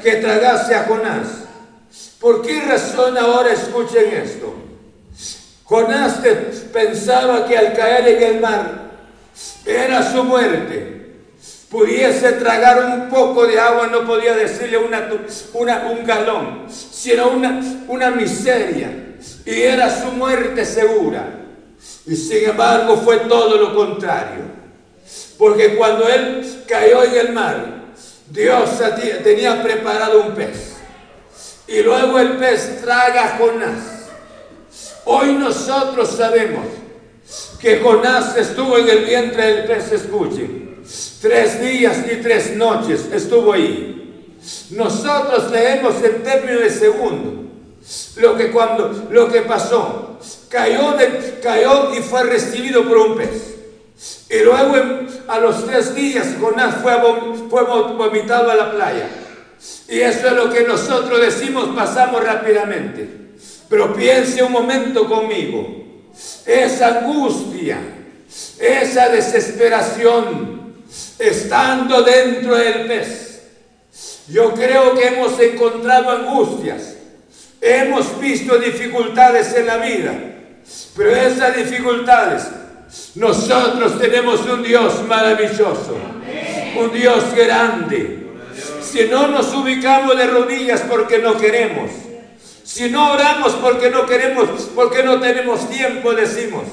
que 0.02 0.16
tragase 0.16 0.74
a 0.74 0.84
Jonás. 0.84 1.28
¿Por 2.20 2.42
qué 2.42 2.60
razón 2.60 3.16
ahora 3.16 3.52
escuchen 3.52 4.12
esto? 4.12 4.54
Jonás 5.64 6.20
pensaba 6.72 7.46
que 7.46 7.56
al 7.56 7.72
caer 7.72 8.06
en 8.08 8.22
el 8.22 8.40
mar 8.40 8.90
era 9.64 10.12
su 10.12 10.22
muerte. 10.24 10.92
Pudiese 11.70 12.32
tragar 12.32 12.84
un 12.84 13.08
poco 13.08 13.46
de 13.46 13.58
agua, 13.58 13.88
no 13.88 14.06
podía 14.06 14.34
decirle 14.36 14.78
una, 14.78 15.08
un 15.90 16.06
galón, 16.06 16.66
sino 16.68 17.30
una, 17.30 17.60
una 17.88 18.10
miseria. 18.10 19.16
Y 19.44 19.62
era 19.62 19.90
su 19.90 20.12
muerte 20.12 20.64
segura. 20.64 21.40
Y 22.06 22.14
sin 22.14 22.50
embargo 22.50 22.96
fue 22.98 23.16
todo 23.20 23.56
lo 23.56 23.74
contrario. 23.74 24.44
Porque 25.36 25.74
cuando 25.76 26.08
él 26.08 26.62
cayó 26.68 27.02
en 27.02 27.16
el 27.16 27.32
mar, 27.32 27.83
Dios 28.28 28.70
tenía 29.22 29.62
preparado 29.62 30.22
un 30.22 30.34
pez. 30.34 30.74
Y 31.66 31.82
luego 31.82 32.18
el 32.18 32.36
pez 32.36 32.80
traga 32.82 33.24
a 33.24 33.38
Jonás. 33.38 34.08
Hoy 35.04 35.34
nosotros 35.34 36.10
sabemos 36.10 36.66
que 37.60 37.80
Jonás 37.80 38.36
estuvo 38.36 38.78
en 38.78 38.88
el 38.88 39.04
vientre 39.04 39.46
del 39.46 39.64
pez, 39.64 39.92
escuchen. 39.92 40.82
Tres 41.20 41.60
días 41.60 41.98
y 42.10 42.16
tres 42.16 42.56
noches 42.56 43.06
estuvo 43.12 43.52
ahí. 43.52 44.36
Nosotros 44.70 45.50
leemos 45.50 45.94
en 46.02 46.22
términos 46.22 46.60
de 46.60 46.70
segundo 46.70 47.44
lo 48.16 48.36
que 48.36 48.50
cuando 48.50 49.08
lo 49.10 49.28
que 49.28 49.42
pasó. 49.42 50.18
Cayó, 50.48 50.96
cayó 51.42 51.94
y 51.94 52.02
fue 52.02 52.24
recibido 52.24 52.86
por 52.86 52.98
un 52.98 53.16
pez. 53.16 53.53
Y 54.34 54.42
luego 54.42 54.74
a 55.28 55.38
los 55.38 55.64
tres 55.64 55.94
días 55.94 56.26
Jonás 56.40 56.74
fue, 56.82 56.96
vomitado 56.96 58.50
a 58.50 58.56
la 58.56 58.72
playa. 58.72 59.08
Y 59.88 60.00
eso 60.00 60.26
es 60.26 60.32
lo 60.32 60.50
que 60.50 60.62
nosotros 60.62 61.20
decimos, 61.20 61.68
pasamos 61.76 62.24
rápidamente. 62.24 63.08
Pero 63.68 63.94
piense 63.94 64.42
un 64.42 64.50
momento 64.50 65.08
conmigo. 65.08 65.84
Esa 66.44 66.98
angustia, 66.98 67.78
esa 68.58 69.08
desesperación, 69.08 70.74
estando 71.16 72.02
dentro 72.02 72.56
del 72.56 72.88
pez. 72.88 73.42
Yo 74.26 74.52
creo 74.52 74.96
que 74.96 75.06
hemos 75.06 75.38
encontrado 75.38 76.10
angustias, 76.10 76.94
hemos 77.60 78.18
visto 78.18 78.58
dificultades 78.58 79.54
en 79.54 79.66
la 79.66 79.76
vida, 79.76 80.12
pero 80.96 81.14
esas 81.14 81.56
dificultades, 81.56 82.44
nosotros 83.14 83.98
tenemos 83.98 84.40
un 84.46 84.62
Dios 84.62 85.02
maravilloso, 85.06 85.96
un 86.78 86.92
Dios 86.92 87.24
grande. 87.34 88.26
Si 88.82 89.04
no 89.04 89.28
nos 89.28 89.52
ubicamos 89.54 90.16
de 90.16 90.26
rodillas 90.26 90.82
porque 90.82 91.18
no 91.18 91.36
queremos, 91.36 91.90
si 92.64 92.90
no 92.90 93.12
oramos 93.12 93.52
porque 93.54 93.90
no 93.90 94.06
queremos, 94.06 94.48
porque 94.74 95.02
no 95.02 95.20
tenemos 95.20 95.68
tiempo, 95.68 96.12
decimos. 96.12 96.64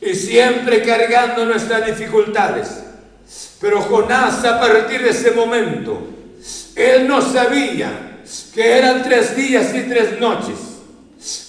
Y 0.00 0.14
siempre 0.14 0.82
cargando 0.82 1.44
nuestras 1.44 1.86
dificultades. 1.86 2.68
Pero 3.60 3.82
Jonás 3.82 4.44
a 4.44 4.60
partir 4.60 5.02
de 5.02 5.10
ese 5.10 5.32
momento, 5.32 6.00
él 6.76 7.08
no 7.08 7.20
sabía 7.20 8.20
que 8.54 8.78
eran 8.78 9.02
tres 9.02 9.36
días 9.36 9.74
y 9.74 9.82
tres 9.82 10.20
noches. 10.20 10.56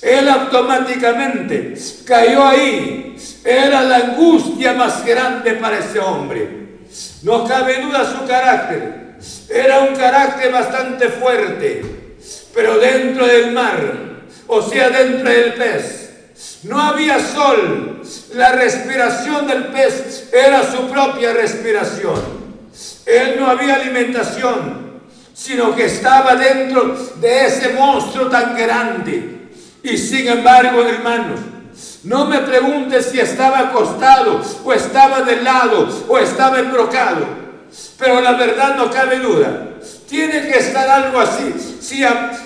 Él 0.01 0.29
automáticamente 0.29 1.73
cayó 2.05 2.45
ahí. 2.45 3.17
Era 3.45 3.83
la 3.83 3.95
angustia 3.97 4.73
más 4.73 5.05
grande 5.05 5.53
para 5.53 5.79
ese 5.79 5.99
hombre. 5.99 6.79
No 7.23 7.45
cabe 7.45 7.81
duda 7.81 8.11
su 8.11 8.27
carácter. 8.27 9.15
Era 9.49 9.79
un 9.79 9.95
carácter 9.95 10.51
bastante 10.51 11.09
fuerte 11.09 11.95
pero 12.55 12.79
dentro 12.79 13.27
del 13.27 13.51
mar, 13.51 13.77
o 14.47 14.61
sea, 14.61 14.89
dentro 14.89 15.29
del 15.29 15.53
pez. 15.53 16.09
No 16.63 16.81
había 16.81 17.19
sol, 17.19 18.01
la 18.33 18.53
respiración 18.53 19.45
del 19.45 19.67
pez 19.67 20.29
era 20.33 20.63
su 20.71 20.87
propia 20.87 21.33
respiración. 21.33 22.45
Él 23.05 23.35
no 23.37 23.47
había 23.47 23.75
alimentación, 23.75 25.01
sino 25.33 25.75
que 25.75 25.85
estaba 25.85 26.35
dentro 26.35 26.95
de 27.19 27.45
ese 27.45 27.73
monstruo 27.73 28.27
tan 28.27 28.55
grande. 28.55 29.49
Y 29.83 29.97
sin 29.97 30.27
embargo, 30.27 30.81
hermanos, 30.81 31.39
No 32.05 32.25
me 32.25 32.39
preguntes 32.41 33.07
si 33.07 33.19
estaba 33.19 33.59
acostado 33.59 34.39
o 34.63 34.73
estaba 34.73 35.21
de 35.21 35.41
lado 35.41 35.89
o 36.07 36.19
estaba 36.19 36.59
embrocado. 36.59 37.25
Pero 37.97 38.21
la 38.21 38.33
verdad 38.33 38.75
no 38.75 38.91
cabe 38.91 39.19
duda. 39.19 39.69
Tiene 40.07 40.47
que 40.47 40.59
estar 40.59 40.87
algo 40.87 41.19
así. 41.19 41.55
Si, 41.81 42.03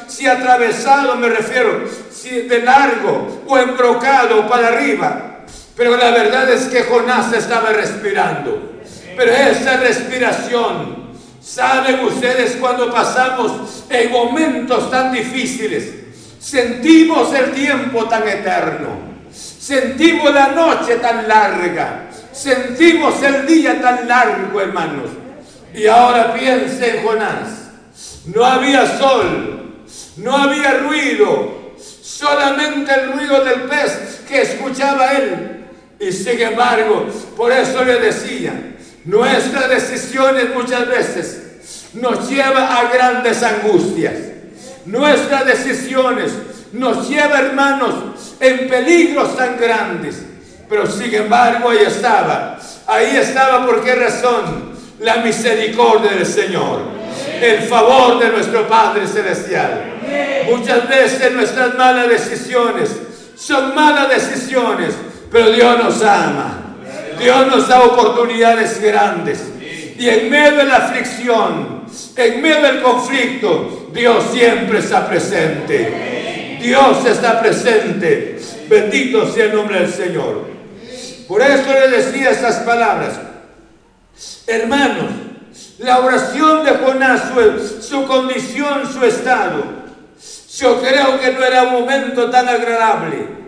si 0.07 0.27
atravesado 0.27 1.15
me 1.17 1.27
refiero, 1.27 1.83
si 2.09 2.43
de 2.43 2.61
largo 2.61 3.43
o 3.47 3.57
embrocado 3.57 4.47
para 4.47 4.69
arriba. 4.69 5.39
Pero 5.75 5.97
la 5.97 6.11
verdad 6.11 6.49
es 6.49 6.67
que 6.67 6.83
Jonás 6.83 7.33
estaba 7.33 7.73
respirando. 7.73 8.79
Pero 9.17 9.31
esa 9.33 9.75
respiración, 9.75 11.09
saben 11.41 11.99
ustedes 12.05 12.55
cuando 12.55 12.89
pasamos 12.93 13.83
en 13.89 14.09
momentos 14.09 14.89
tan 14.89 15.11
difíciles, 15.11 15.95
sentimos 16.39 17.33
el 17.33 17.51
tiempo 17.51 18.05
tan 18.05 18.25
eterno. 18.25 19.08
Sentimos 19.69 20.33
la 20.33 20.47
noche 20.47 20.95
tan 20.95 21.27
larga. 21.27 22.07
Sentimos 22.31 23.21
el 23.21 23.45
día 23.45 23.79
tan 23.79 24.07
largo, 24.07 24.59
hermanos. 24.59 25.11
Y 25.75 25.85
ahora 25.85 26.33
piense 26.33 26.97
en 26.97 27.05
Jonás. 27.05 27.69
No 28.33 28.43
había 28.43 28.97
sol, 28.97 29.85
no 30.17 30.35
había 30.35 30.79
ruido, 30.79 31.75
solamente 32.01 32.91
el 32.91 33.13
ruido 33.13 33.45
del 33.45 33.61
pez 33.65 34.21
que 34.27 34.41
escuchaba 34.41 35.11
él. 35.11 35.65
Y 35.99 36.11
sin 36.13 36.41
embargo, 36.41 37.05
por 37.37 37.51
eso 37.51 37.85
le 37.85 37.99
decía, 37.99 38.75
nuestras 39.05 39.69
decisiones 39.69 40.51
muchas 40.51 40.87
veces 40.87 41.91
nos 41.93 42.27
lleva 42.27 42.75
a 42.75 42.91
grandes 42.91 43.43
angustias. 43.43 44.15
Nuestras 44.87 45.45
decisiones 45.45 46.31
nos 46.73 47.09
lleva, 47.09 47.39
hermanos, 47.39 48.35
en 48.39 48.69
peligros 48.69 49.35
tan 49.35 49.57
grandes. 49.57 50.23
Pero 50.69 50.85
sin 50.85 51.13
embargo 51.13 51.69
ahí 51.69 51.79
estaba. 51.85 52.59
Ahí 52.87 53.15
estaba 53.17 53.65
por 53.65 53.83
qué 53.83 53.95
razón? 53.95 54.69
La 54.99 55.17
misericordia 55.17 56.11
del 56.11 56.25
Señor. 56.25 56.81
El 57.41 57.63
favor 57.63 58.19
de 58.19 58.29
nuestro 58.29 58.67
Padre 58.67 59.07
Celestial. 59.07 59.97
Muchas 60.49 60.87
veces 60.87 61.31
nuestras 61.31 61.75
malas 61.75 62.09
decisiones 62.09 62.89
son 63.35 63.73
malas 63.73 64.09
decisiones, 64.09 64.93
pero 65.31 65.51
Dios 65.51 65.83
nos 65.83 66.01
ama. 66.03 66.75
Dios 67.19 67.47
nos 67.47 67.67
da 67.67 67.81
oportunidades 67.81 68.81
grandes. 68.81 69.43
Y 69.97 70.07
en 70.07 70.29
medio 70.29 70.57
de 70.57 70.63
la 70.65 70.75
aflicción, 70.77 71.83
en 72.15 72.41
medio 72.41 72.61
del 72.61 72.81
conflicto, 72.81 73.89
Dios 73.93 74.23
siempre 74.31 74.79
está 74.79 75.07
presente. 75.07 76.08
Dios 76.59 77.05
está 77.05 77.39
presente. 77.41 78.39
Bendito 78.67 79.31
sea 79.31 79.45
el 79.45 79.55
nombre 79.55 79.79
del 79.79 79.91
Señor. 79.91 80.49
Por 81.27 81.41
eso 81.41 81.71
le 81.73 81.97
decía 81.97 82.31
estas 82.31 82.57
palabras. 82.57 83.19
Hermanos, 84.47 85.11
la 85.79 85.99
oración 85.99 86.63
de 86.63 86.71
Jonás, 86.71 87.31
su, 87.81 88.05
condición, 88.05 88.91
su 88.91 89.03
estado, 89.05 89.63
yo 90.57 90.81
creo 90.81 91.19
que 91.19 91.31
no 91.31 91.43
era 91.43 91.63
un 91.63 91.73
momento 91.73 92.29
tan 92.29 92.47
agradable. 92.47 93.39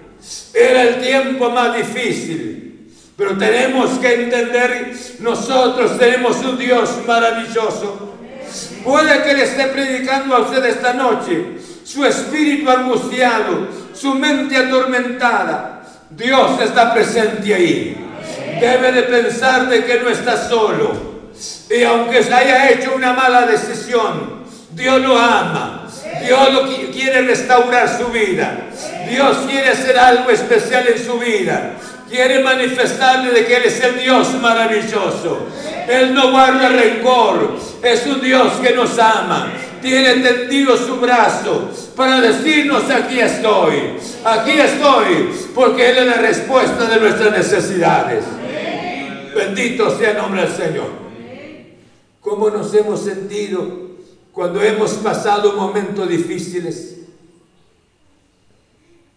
Era 0.54 0.84
el 0.84 1.02
tiempo 1.02 1.50
más 1.50 1.76
difícil. 1.76 2.92
Pero 3.18 3.38
tenemos 3.38 4.00
que 4.00 4.14
entender, 4.14 4.94
nosotros 5.20 5.98
tenemos 5.98 6.38
un 6.38 6.58
Dios 6.58 7.00
maravilloso. 7.06 8.16
Puede 8.84 9.24
que 9.24 9.34
le 9.34 9.44
esté 9.44 9.68
predicando 9.68 10.36
a 10.36 10.42
usted 10.42 10.66
esta 10.66 10.94
noche 10.94 11.58
su 11.92 12.06
espíritu 12.06 12.70
angustiado, 12.70 13.68
su 13.94 14.16
mente 14.16 14.56
atormentada, 14.56 15.82
Dios 16.10 16.62
está 16.62 16.94
presente 16.94 17.54
ahí. 17.54 17.98
Debe 18.60 18.92
de 18.94 19.04
pensar 19.04 19.68
de 19.68 19.84
que 19.84 20.00
no 20.00 20.10
está 20.10 20.48
solo. 20.48 21.12
Y 21.70 21.84
aunque 21.84 22.24
se 22.24 22.34
haya 22.34 22.70
hecho 22.70 22.94
una 22.96 23.14
mala 23.14 23.46
decisión, 23.46 24.42
Dios 24.72 25.02
lo 25.02 25.18
ama. 25.18 25.88
Dios 26.26 26.54
lo 26.54 26.68
quiere 26.92 27.24
restaurar 27.24 27.90
su 27.90 28.08
vida. 28.08 28.68
Dios 29.10 29.38
quiere 29.50 29.70
hacer 29.70 29.98
algo 29.98 30.30
especial 30.30 30.88
en 30.88 31.04
su 31.04 31.18
vida. 31.18 31.74
Quiere 32.10 32.44
manifestarle 32.44 33.32
de 33.32 33.46
que 33.46 33.58
Él 33.58 33.64
es 33.66 33.82
el 33.84 34.00
Dios 34.00 34.34
maravilloso. 34.42 35.48
Él 35.90 36.14
no 36.14 36.32
guarda 36.32 36.70
rencor. 36.70 37.58
Es 37.84 38.06
un 38.06 38.22
Dios 38.22 38.54
que 38.62 38.76
nos 38.76 38.98
ama 39.00 39.52
tiene 39.82 40.22
tendido 40.22 40.78
su 40.78 40.98
brazo 40.98 41.70
para 41.96 42.22
decirnos 42.22 42.90
aquí 42.90 43.20
estoy, 43.20 43.98
aquí 44.24 44.52
estoy, 44.52 45.30
porque 45.54 45.90
Él 45.90 45.98
es 45.98 46.06
la 46.06 46.14
respuesta 46.14 46.86
de 46.86 47.00
nuestras 47.00 47.32
necesidades. 47.32 48.24
Bendito 49.36 49.98
sea 49.98 50.12
el 50.12 50.18
nombre 50.18 50.42
del 50.42 50.52
Señor. 50.52 50.90
¿Cómo 52.20 52.50
nos 52.50 52.74
hemos 52.74 53.02
sentido 53.04 53.92
cuando 54.32 54.62
hemos 54.62 54.92
pasado 54.96 55.54
momentos 55.54 56.08
difíciles? 56.08 56.98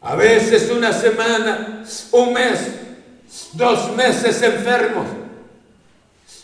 A 0.01 0.15
veces 0.17 0.71
una 0.71 0.93
semana, 0.93 1.85
un 2.13 2.33
mes, 2.33 2.59
dos 3.53 3.95
meses 3.97 4.43
enfermos. 4.43 5.07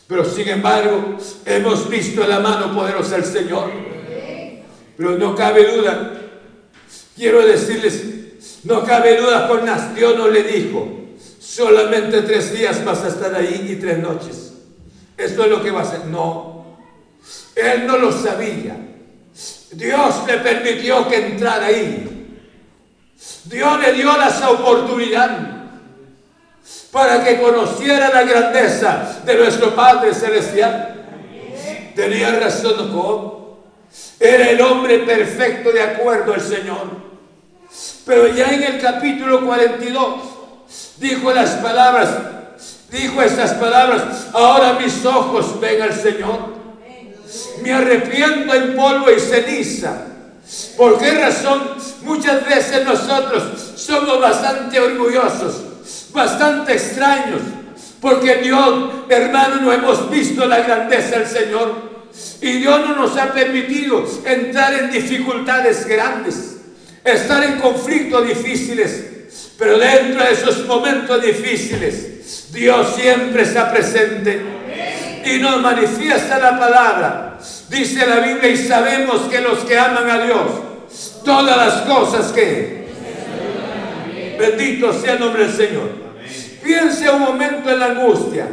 Pero 0.06 0.24
sin 0.24 0.48
embargo, 0.48 1.16
hemos 1.44 1.88
visto 1.88 2.26
la 2.26 2.40
mano 2.40 2.74
poderosa 2.74 3.16
del 3.16 3.24
Señor. 3.24 3.70
Pero 5.00 5.16
no 5.16 5.34
cabe 5.34 5.64
duda, 5.64 6.12
quiero 7.16 7.40
decirles, 7.40 8.04
no 8.64 8.84
cabe 8.84 9.16
duda 9.16 9.48
con 9.48 9.64
las, 9.64 9.94
Dios 9.94 10.14
no 10.14 10.28
le 10.28 10.42
dijo, 10.42 10.86
solamente 11.40 12.20
tres 12.20 12.52
días 12.52 12.84
vas 12.84 13.02
a 13.04 13.08
estar 13.08 13.34
ahí 13.34 13.68
y 13.70 13.76
tres 13.76 13.96
noches. 13.96 14.52
Esto 15.16 15.44
es 15.44 15.50
lo 15.50 15.62
que 15.62 15.70
va 15.70 15.80
a 15.80 15.82
hacer. 15.84 16.04
No, 16.04 16.76
él 17.56 17.86
no 17.86 17.96
lo 17.96 18.12
sabía. 18.12 18.76
Dios 19.72 20.14
le 20.26 20.36
permitió 20.36 21.08
que 21.08 21.28
entrara 21.28 21.64
ahí. 21.64 22.36
Dios 23.44 23.80
le 23.80 23.92
dio 23.94 24.10
esa 24.20 24.50
oportunidad 24.50 25.70
para 26.90 27.24
que 27.24 27.40
conociera 27.40 28.10
la 28.10 28.24
grandeza 28.24 29.22
de 29.24 29.34
nuestro 29.34 29.74
Padre 29.74 30.12
Celestial. 30.12 31.06
Tenía 31.96 32.38
razón 32.38 32.92
con 32.92 33.39
era 34.20 34.50
el 34.50 34.60
hombre 34.60 34.98
perfecto 34.98 35.72
de 35.72 35.82
acuerdo 35.82 36.34
al 36.34 36.42
Señor. 36.42 37.10
Pero 38.04 38.28
ya 38.28 38.52
en 38.52 38.62
el 38.62 38.80
capítulo 38.80 39.46
42 39.46 40.14
dijo 40.98 41.32
las 41.32 41.50
palabras, 41.52 42.10
dijo 42.90 43.22
estas 43.22 43.54
palabras, 43.54 44.28
ahora 44.34 44.74
mis 44.74 45.04
ojos 45.06 45.58
ven 45.58 45.80
al 45.80 45.94
Señor. 45.94 46.60
Me 47.62 47.72
arrepiento 47.72 48.52
en 48.52 48.76
polvo 48.76 49.10
y 49.10 49.18
ceniza. 49.18 50.06
¿Por 50.76 50.98
qué 50.98 51.12
razón? 51.12 51.62
Muchas 52.02 52.44
veces 52.44 52.84
nosotros 52.84 53.44
somos 53.76 54.20
bastante 54.20 54.80
orgullosos, 54.80 55.62
bastante 56.12 56.72
extraños, 56.72 57.40
porque 58.00 58.36
Dios, 58.36 58.90
hermano, 59.08 59.56
no 59.62 59.72
hemos 59.72 60.10
visto 60.10 60.44
la 60.46 60.60
grandeza 60.60 61.20
del 61.20 61.28
Señor. 61.28 61.89
Y 62.40 62.52
Dios 62.58 62.80
no 62.80 62.96
nos 62.96 63.16
ha 63.16 63.32
permitido 63.32 64.04
entrar 64.24 64.74
en 64.74 64.90
dificultades 64.90 65.86
grandes, 65.86 66.56
estar 67.04 67.44
en 67.44 67.58
conflictos 67.60 68.26
difíciles. 68.26 69.04
Pero 69.58 69.78
dentro 69.78 70.24
de 70.24 70.32
esos 70.32 70.66
momentos 70.66 71.22
difíciles, 71.22 72.50
Dios 72.52 72.94
siempre 72.96 73.42
está 73.42 73.70
presente 73.70 74.40
y 75.24 75.38
nos 75.38 75.60
manifiesta 75.60 76.38
la 76.38 76.58
palabra. 76.58 77.38
Dice 77.68 78.06
la 78.06 78.20
Biblia 78.20 78.48
y 78.48 78.56
sabemos 78.56 79.22
que 79.30 79.40
los 79.40 79.58
que 79.60 79.78
aman 79.78 80.08
a 80.10 80.24
Dios, 80.24 80.50
todas 81.24 81.56
las 81.56 81.82
cosas 81.82 82.32
que... 82.32 82.80
Bendito 84.38 84.92
sea 84.98 85.12
el 85.12 85.20
nombre 85.20 85.46
del 85.46 85.54
Señor. 85.54 85.90
Piense 86.64 87.10
un 87.10 87.20
momento 87.20 87.70
en 87.70 87.78
la 87.78 87.86
angustia. 87.86 88.48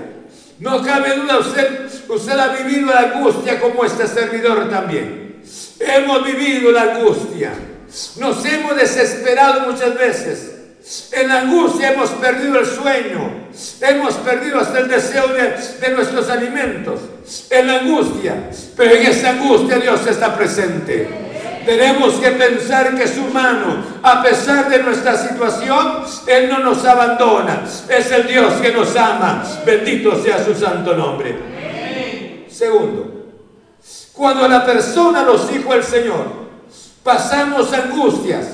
No 0.60 0.82
cabe 0.82 1.16
duda, 1.16 1.38
usted, 1.40 1.88
usted 2.08 2.40
ha 2.40 2.48
vivido 2.48 2.88
la 2.88 3.14
angustia 3.14 3.60
como 3.60 3.86
este 3.86 4.08
servidor 4.08 4.70
también. 4.70 5.44
Hemos 5.80 6.26
vivido 6.26 6.72
la 6.72 6.96
angustia. 6.96 7.54
Nos 8.18 8.44
hemos 8.46 8.76
desesperado 8.76 9.72
muchas 9.72 9.96
veces. 9.96 10.52
En 11.12 11.28
la 11.28 11.42
angustia 11.42 11.92
hemos 11.92 12.10
perdido 12.12 12.60
el 12.60 12.66
sueño. 12.66 13.48
Hemos 13.82 14.16
perdido 14.16 14.60
hasta 14.60 14.80
el 14.80 14.88
deseo 14.88 15.28
de, 15.28 15.56
de, 15.82 15.94
nuestros 15.94 16.30
alimentos. 16.30 17.02
En 17.50 17.68
la 17.68 17.80
angustia. 17.80 18.50
Pero 18.76 18.96
en 18.96 19.06
esa 19.06 19.32
angustia 19.32 19.78
Dios 19.78 20.08
está 20.08 20.36
presente. 20.36 21.27
Tenemos 21.68 22.14
que 22.14 22.32
pensar 22.32 22.96
que 22.96 23.06
su 23.06 23.24
mano, 23.24 23.84
a 24.02 24.24
pesar 24.24 24.70
de 24.70 24.82
nuestra 24.82 25.18
situación, 25.18 26.06
Él 26.26 26.48
no 26.48 26.60
nos 26.60 26.86
abandona. 26.86 27.66
Es 27.90 28.10
el 28.10 28.26
Dios 28.26 28.54
que 28.62 28.72
nos 28.72 28.96
ama. 28.96 29.44
Bendito 29.66 30.18
sea 30.24 30.42
su 30.42 30.56
santo 30.56 30.96
nombre. 30.96 32.46
Segundo, 32.50 33.26
cuando 34.14 34.48
la 34.48 34.66
persona 34.66 35.24
nos 35.24 35.52
dijo 35.52 35.74
el 35.74 35.84
Señor, 35.84 36.48
pasamos 37.04 37.74
angustias, 37.74 38.48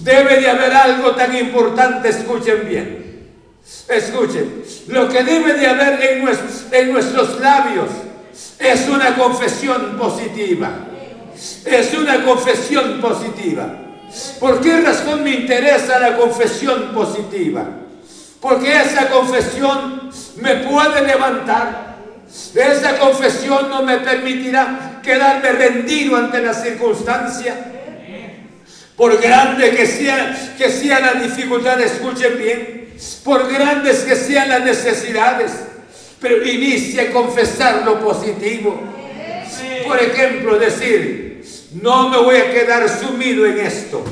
Debe 0.00 0.40
de 0.40 0.50
haber 0.50 0.72
algo 0.72 1.12
tan 1.12 1.36
importante, 1.36 2.08
escuchen 2.08 2.66
bien. 2.66 3.30
Escuchen, 3.88 4.62
lo 4.88 5.08
que 5.08 5.22
debe 5.22 5.54
de 5.54 5.66
haber 5.66 6.02
en 6.02 6.24
nuestros, 6.24 6.64
en 6.72 6.92
nuestros 6.92 7.40
labios 7.40 7.88
es 8.58 8.88
una 8.88 9.16
confesión 9.16 9.96
positiva. 9.98 10.91
Es 11.64 11.94
una 11.94 12.24
confesión 12.24 13.00
positiva. 13.00 13.66
¿Por 14.38 14.60
qué 14.60 14.80
razón 14.80 15.24
me 15.24 15.30
interesa 15.30 15.98
la 15.98 16.16
confesión 16.16 16.92
positiva? 16.92 17.66
Porque 18.40 18.76
esa 18.76 19.08
confesión 19.08 20.10
me 20.36 20.56
puede 20.56 21.06
levantar. 21.06 21.92
Esa 22.54 22.98
confesión 22.98 23.68
no 23.68 23.82
me 23.82 23.98
permitirá 23.98 25.00
quedarme 25.02 25.52
rendido 25.52 26.16
ante 26.16 26.42
la 26.42 26.52
circunstancia. 26.52 27.54
Por 28.96 29.20
grande 29.20 29.70
que 29.70 29.86
sea, 29.86 30.54
que 30.56 30.70
sea 30.70 31.00
la 31.00 31.14
dificultad, 31.14 31.80
escuchen 31.80 32.38
bien, 32.38 32.94
por 33.24 33.52
grandes 33.52 34.00
que 34.00 34.14
sean 34.16 34.48
las 34.48 34.64
necesidades, 34.64 35.52
pero 36.20 36.46
inicie 36.46 37.00
a 37.00 37.12
confesar 37.12 37.82
lo 37.84 38.00
positivo. 38.00 38.80
Por 39.86 40.00
ejemplo, 40.00 40.58
decir, 40.58 41.44
no 41.80 42.08
me 42.08 42.18
voy 42.18 42.36
a 42.36 42.50
quedar 42.52 42.88
sumido 42.88 43.46
en 43.46 43.58
esto. 43.58 44.04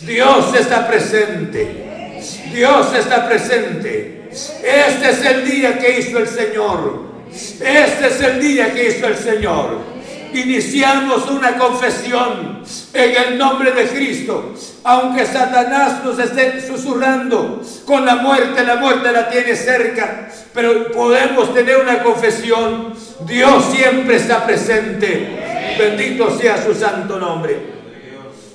Dios 0.00 0.54
está 0.54 0.86
presente. 0.86 2.20
Dios 2.52 2.94
está 2.94 3.28
presente. 3.28 4.28
Este 4.30 5.10
es 5.10 5.24
el 5.24 5.44
día 5.44 5.78
que 5.78 5.98
hizo 5.98 6.18
el 6.18 6.28
Señor. 6.28 7.12
Este 7.32 8.06
es 8.06 8.20
el 8.20 8.40
día 8.40 8.72
que 8.72 8.88
hizo 8.88 9.06
el 9.06 9.16
Señor 9.16 9.91
iniciamos 10.40 11.28
una 11.30 11.56
confesión 11.58 12.62
en 12.92 13.16
el 13.16 13.38
nombre 13.38 13.72
de 13.72 13.88
Cristo. 13.88 14.54
Aunque 14.84 15.26
Satanás 15.26 16.04
nos 16.04 16.18
esté 16.18 16.60
susurrando 16.66 17.62
con 17.86 18.04
la 18.04 18.16
muerte, 18.16 18.64
la 18.64 18.76
muerte 18.76 19.12
la 19.12 19.28
tiene 19.28 19.54
cerca, 19.54 20.28
pero 20.52 20.90
podemos 20.92 21.52
tener 21.54 21.78
una 21.78 22.02
confesión. 22.02 22.94
Dios 23.26 23.64
siempre 23.72 24.16
está 24.16 24.44
presente. 24.44 25.76
Bendito 25.78 26.36
sea 26.38 26.62
su 26.62 26.74
santo 26.74 27.18
nombre. 27.18 27.56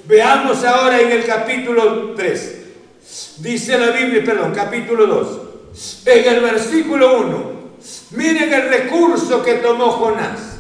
Veamos 0.06 0.64
ahora 0.64 1.00
en 1.00 1.12
el 1.12 1.26
capítulo 1.26 2.14
3. 2.16 2.56
Dice 3.40 3.78
la 3.78 3.92
Biblia, 3.92 4.24
perdón, 4.24 4.54
capítulo 4.56 5.06
2. 5.06 5.40
En 6.06 6.34
el 6.34 6.40
versículo 6.42 7.20
1. 7.20 7.58
Miren 8.12 8.54
el 8.54 8.70
recurso 8.70 9.44
que 9.44 9.56
tomó 9.56 9.92
Jonás. 9.92 10.57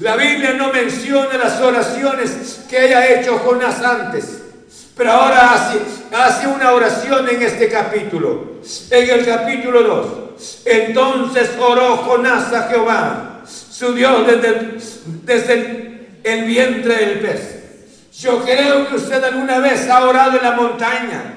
La 0.00 0.16
Biblia 0.16 0.54
no 0.54 0.72
menciona 0.72 1.36
las 1.36 1.60
oraciones 1.60 2.60
que 2.68 2.78
haya 2.78 3.06
hecho 3.08 3.38
Jonás 3.38 3.82
antes, 3.82 4.42
pero 4.96 5.10
ahora 5.10 5.54
hace, 5.54 5.78
hace 6.14 6.46
una 6.46 6.72
oración 6.72 7.28
en 7.28 7.42
este 7.42 7.68
capítulo, 7.68 8.60
en 8.90 9.10
el 9.10 9.26
capítulo 9.26 9.82
2. 9.82 10.06
Entonces 10.64 11.50
oró 11.60 11.96
Jonás 11.96 12.52
a 12.52 12.68
Jehová, 12.68 13.42
su 13.46 13.92
Dios, 13.92 14.26
desde, 14.26 14.78
desde 15.24 16.08
el 16.22 16.44
vientre 16.44 16.94
del 16.94 17.18
pez. 17.20 17.58
Yo 18.20 18.42
creo 18.44 18.88
que 18.88 18.96
usted 18.96 19.22
alguna 19.22 19.58
vez 19.58 19.88
ha 19.88 20.04
orado 20.04 20.36
en 20.36 20.42
la 20.42 20.52
montaña, 20.52 21.34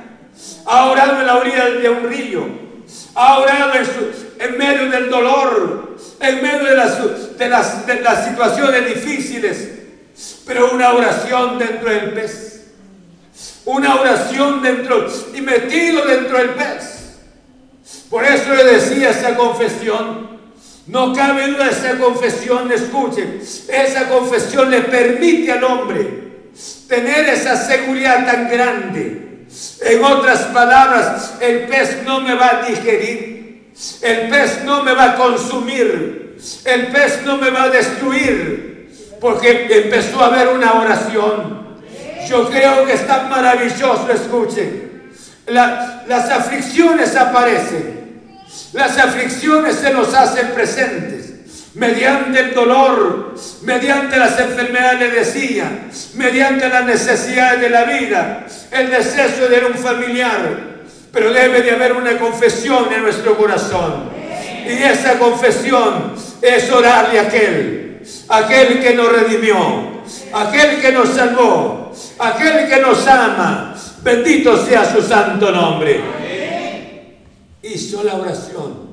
ha 0.66 0.86
orado 0.86 1.20
en 1.20 1.28
la 1.28 1.38
orilla 1.38 1.66
de 1.66 1.90
un 1.90 2.10
río, 2.10 2.46
ha 3.16 3.40
orado 3.40 3.74
en, 3.76 3.86
en 4.42 4.58
medio 4.58 4.90
del 4.90 5.10
dolor, 5.10 5.98
en 6.20 6.42
medio 6.42 6.64
de 6.66 6.76
las, 6.76 7.38
de 7.38 7.50
las, 7.50 7.86
de 7.86 8.02
las 8.02 8.26
situaciones 8.26 8.88
difíciles, 8.88 9.70
pero 10.46 10.72
una 10.72 10.94
oración 10.94 11.60
dentro 11.60 11.90
del 11.90 12.14
pez. 12.14 12.48
Una 13.66 13.96
oración 13.96 14.62
dentro 14.62 15.08
y 15.34 15.42
metido 15.42 16.06
dentro 16.06 16.38
del 16.38 16.50
pez. 16.50 16.92
Por 18.10 18.26
eso 18.26 18.54
le 18.54 18.64
decía 18.64 19.12
esa 19.12 19.36
confesión. 19.36 20.32
No 20.88 21.14
cabe 21.14 21.48
duda 21.48 21.70
esa 21.70 21.98
confesión, 21.98 22.72
escuchen, 22.72 23.40
esa 23.70 24.10
confesión 24.10 24.70
le 24.70 24.82
permite 24.82 25.52
al 25.52 25.64
hombre 25.64 26.22
tener 26.88 27.30
esa 27.30 27.56
seguridad 27.56 28.26
tan 28.26 28.50
grande. 28.50 29.46
En 29.82 30.04
otras 30.04 30.42
palabras, 30.48 31.36
el 31.40 31.68
pez 31.68 32.04
no 32.04 32.22
me 32.22 32.34
va 32.36 32.58
a 32.58 32.68
digerir, 32.68 33.41
el 34.02 34.30
pez 34.30 34.64
no 34.64 34.84
me 34.84 34.94
va 34.94 35.12
a 35.12 35.16
consumir, 35.16 36.38
el 36.66 36.88
pez 36.88 37.22
no 37.24 37.38
me 37.38 37.50
va 37.50 37.64
a 37.64 37.70
destruir 37.70 38.90
porque 39.20 39.68
empezó 39.70 40.22
a 40.22 40.28
haber 40.28 40.50
una 40.50 40.74
oración. 40.74 41.78
Yo 42.28 42.50
creo 42.50 42.86
que 42.86 42.94
es 42.94 43.08
tan 43.08 43.30
maravilloso, 43.30 44.08
escuchen. 44.12 45.12
las 45.48 46.30
aflicciones 46.30 47.16
aparecen. 47.16 48.02
Las 48.74 48.98
aflicciones 48.98 49.76
se 49.76 49.92
nos 49.92 50.14
hacen 50.14 50.52
presentes 50.52 51.32
mediante 51.74 52.40
el 52.40 52.54
dolor, 52.54 53.36
mediante 53.62 54.18
las 54.18 54.38
enfermedades, 54.40 55.00
le 55.00 55.10
decía, 55.12 55.88
mediante 56.16 56.68
las 56.68 56.86
necesidades 56.86 57.62
de 57.62 57.70
la 57.70 57.86
vida, 57.86 58.46
el 58.72 58.90
deseo 58.90 59.48
de 59.48 59.66
un 59.66 59.76
familiar. 59.76 60.71
Pero 61.12 61.34
debe 61.34 61.62
de 61.62 61.72
haber 61.72 61.94
una 61.94 62.18
confesión 62.18 62.92
en 62.94 63.04
nuestro 63.04 63.38
corazón. 63.38 64.10
Y 64.66 64.84
esa 64.84 65.20
confesión 65.20 66.14
es 66.42 66.72
orarle 66.72 67.20
a 67.20 67.24
aquel, 67.24 68.02
aquel 68.30 68.80
que 68.80 68.96
nos 68.96 69.12
redimió, 69.12 69.58
aquel 70.34 70.80
que 70.80 70.92
nos 70.92 71.10
salvó, 71.10 71.92
aquel 72.20 72.70
que 72.70 72.80
nos 72.80 73.06
ama. 73.08 73.76
Bendito 74.04 74.66
sea 74.66 74.92
su 74.92 75.02
santo 75.02 75.52
nombre. 75.52 76.02
Hizo 77.62 78.04
la 78.04 78.16
oración. 78.16 78.92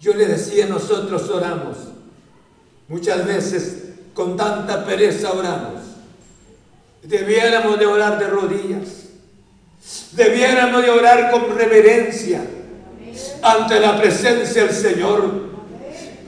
Yo 0.00 0.14
le 0.14 0.26
decía, 0.26 0.66
nosotros 0.66 1.28
oramos. 1.28 1.76
Muchas 2.88 3.26
veces 3.26 3.84
con 4.14 4.36
tanta 4.36 4.84
pereza 4.84 5.32
oramos. 5.32 5.82
Debiéramos 7.02 7.78
de 7.78 7.86
orar 7.86 8.18
de 8.18 8.26
rodillas. 8.26 8.99
Debiéramos 10.12 10.82
de 10.82 10.90
orar 10.90 11.30
con 11.30 11.56
reverencia 11.56 12.42
ante 13.42 13.80
la 13.80 14.00
presencia 14.00 14.64
del 14.64 14.74
Señor 14.74 15.50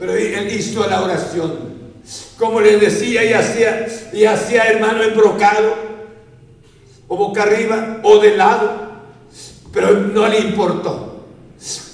pero 0.03 0.15
él 0.15 0.53
hizo 0.53 0.85
la 0.85 1.01
oración. 1.01 1.73
Como 2.37 2.59
les 2.59 2.81
decía, 2.81 3.23
y 3.23 3.31
hacía, 3.31 3.87
y 4.11 4.25
hacía 4.25 4.63
hermano 4.65 5.01
embrocado, 5.01 5.75
o 7.07 7.15
boca 7.15 7.43
arriba, 7.43 8.01
o 8.03 8.19
de 8.19 8.35
lado, 8.35 8.91
pero 9.71 9.93
no 9.93 10.27
le 10.27 10.39
importó. 10.39 11.25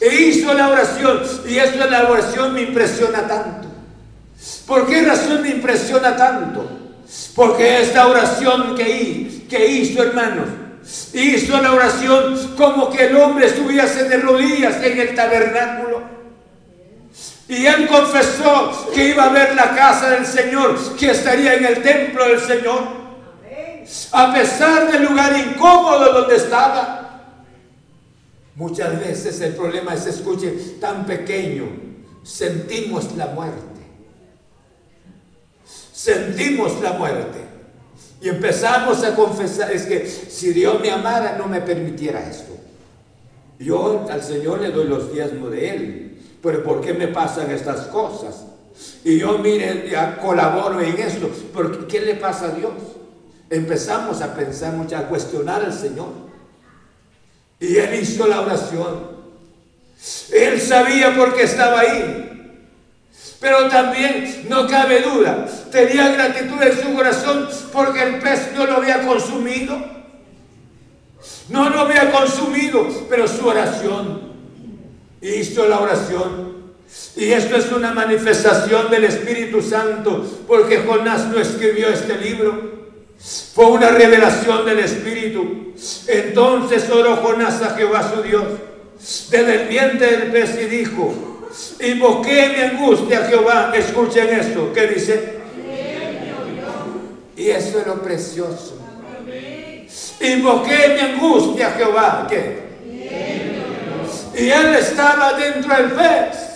E 0.02 0.24
hizo 0.24 0.52
la 0.56 0.70
oración, 0.70 1.22
y 1.48 1.58
eso 1.58 1.86
la 1.88 2.10
oración 2.10 2.52
me 2.52 2.64
impresiona 2.64 3.28
tanto. 3.28 3.68
¿Por 4.66 4.88
qué 4.88 5.04
razón 5.04 5.44
me 5.44 5.50
impresiona 5.50 6.16
tanto? 6.16 6.68
Porque 7.36 7.82
esta 7.82 8.08
oración 8.08 8.74
que, 8.76 9.46
que 9.48 9.68
hizo, 9.68 10.02
hermanos, 10.02 10.48
hizo 11.14 11.62
la 11.62 11.74
oración 11.74 12.56
como 12.58 12.90
que 12.90 13.06
el 13.06 13.16
hombre 13.16 13.48
estuviese 13.48 14.06
de 14.06 14.18
rodillas 14.18 14.84
en 14.84 15.00
el 15.00 15.16
tabernáculo 15.16 16.20
y 17.50 17.66
él 17.66 17.88
confesó 17.88 18.92
que 18.94 19.10
iba 19.10 19.24
a 19.24 19.30
ver 19.30 19.56
la 19.56 19.76
casa 19.76 20.12
del 20.12 20.26
Señor, 20.26 20.78
que 20.96 21.10
estaría 21.10 21.56
en 21.56 21.66
el 21.66 21.82
templo 21.82 22.24
del 22.26 22.40
Señor. 22.40 23.00
A 24.12 24.32
pesar 24.32 24.92
del 24.92 25.06
lugar 25.06 25.36
incómodo 25.36 26.14
donde 26.14 26.36
estaba. 26.36 27.24
Muchas 28.54 29.00
veces 29.00 29.42
el 29.42 29.56
problema 29.56 29.96
es, 29.96 30.06
escuche, 30.06 30.52
tan 30.80 31.08
pequeño. 31.08 31.66
Sentimos 32.22 33.16
la 33.16 33.26
muerte. 33.26 33.82
Sentimos 35.92 36.80
la 36.82 36.94
muerte. 36.94 37.49
Y 38.22 38.30
empezamos 38.30 39.04
a 39.04 39.16
confesar, 39.16 39.72
es 39.72 39.84
que 39.84 40.08
si 40.08 40.52
Dios 40.52 40.80
me 40.82 40.92
amara 40.92 41.38
no 41.38 41.48
me 41.48 41.62
permitiera 41.62 42.30
esto. 42.30 42.54
Yo 43.60 44.08
al 44.10 44.22
Señor 44.24 44.62
le 44.62 44.72
doy 44.72 44.88
los 44.88 45.12
diezmos 45.14 45.52
de 45.52 45.70
Él 45.70 46.10
pero 46.42 46.64
¿por 46.64 46.82
qué 46.82 46.94
me 46.94 47.08
pasan 47.08 47.52
estas 47.52 47.88
cosas? 47.88 48.46
Y 49.04 49.20
yo, 49.20 49.38
mire, 49.40 49.90
ya 49.90 50.18
colaboro 50.18 50.80
en 50.80 50.98
esto, 50.98 51.30
porque 51.54 51.86
¿qué 51.88 52.02
le 52.02 52.16
pasa 52.16 52.46
a 52.46 52.52
Dios? 52.52 52.74
Empezamos 53.50 54.22
a 54.22 54.34
pensar 54.34 54.74
mucho, 54.74 54.96
a 54.96 55.08
cuestionar 55.08 55.64
al 55.64 55.74
Señor. 55.74 56.30
Y 57.60 57.76
él 57.76 58.00
hizo 58.02 58.26
la 58.28 58.42
oración. 58.42 59.20
Él 60.32 60.62
sabía 60.62 61.16
por 61.16 61.36
qué 61.36 61.44
estaba 61.44 61.82
ahí. 61.82 62.29
Pero 63.40 63.70
también 63.70 64.46
no 64.50 64.68
cabe 64.68 65.02
duda, 65.02 65.46
tenía 65.72 66.10
gratitud 66.10 66.62
en 66.62 66.82
su 66.82 66.94
corazón 66.94 67.48
porque 67.72 68.04
el 68.04 68.20
pez 68.20 68.52
no 68.56 68.66
lo 68.66 68.78
había 68.78 69.06
consumido. 69.06 70.00
No 71.50 71.70
lo 71.70 71.80
había 71.80 72.12
consumido, 72.12 72.88
pero 73.10 73.28
su 73.28 73.48
oración 73.48 74.22
hizo 75.22 75.68
la 75.68 75.80
oración. 75.80 76.50
Y 77.16 77.32
esto 77.32 77.56
es 77.56 77.72
una 77.72 77.94
manifestación 77.94 78.90
del 78.90 79.06
Espíritu 79.06 79.62
Santo, 79.62 80.26
porque 80.48 80.80
Jonás 80.80 81.28
no 81.28 81.40
escribió 81.40 81.90
este 81.90 82.18
libro. 82.18 82.80
Fue 83.54 83.66
una 83.66 83.90
revelación 83.90 84.66
del 84.66 84.80
Espíritu. 84.80 85.74
Entonces 86.08 86.90
oró 86.90 87.18
Jonás 87.18 87.62
a 87.62 87.76
Jehová 87.76 88.12
su 88.14 88.22
Dios 88.22 88.44
desde 89.30 89.62
el 89.62 89.68
vientre 89.70 90.18
del 90.18 90.32
pez 90.32 90.60
y 90.62 90.66
dijo, 90.66 91.29
invoqué 91.82 92.50
mi 92.50 92.62
angustia 92.62 93.20
a 93.20 93.28
Jehová. 93.28 93.72
Escuchen 93.76 94.30
esto, 94.30 94.72
¿qué 94.74 94.88
dice? 94.88 95.40
Y 97.36 97.50
eso 97.50 97.80
es 97.80 97.88
lo 97.88 98.02
precioso. 98.02 98.78
Invoqué 100.20 100.96
mi 100.96 101.00
angustia 101.00 101.68
a 101.68 101.72
Jehová. 101.72 102.28
¿Qué? 102.30 102.70
Y 104.36 104.50
él 104.50 104.76
estaba 104.76 105.34
dentro 105.34 105.76
del 105.76 105.92
pez. 105.92 106.50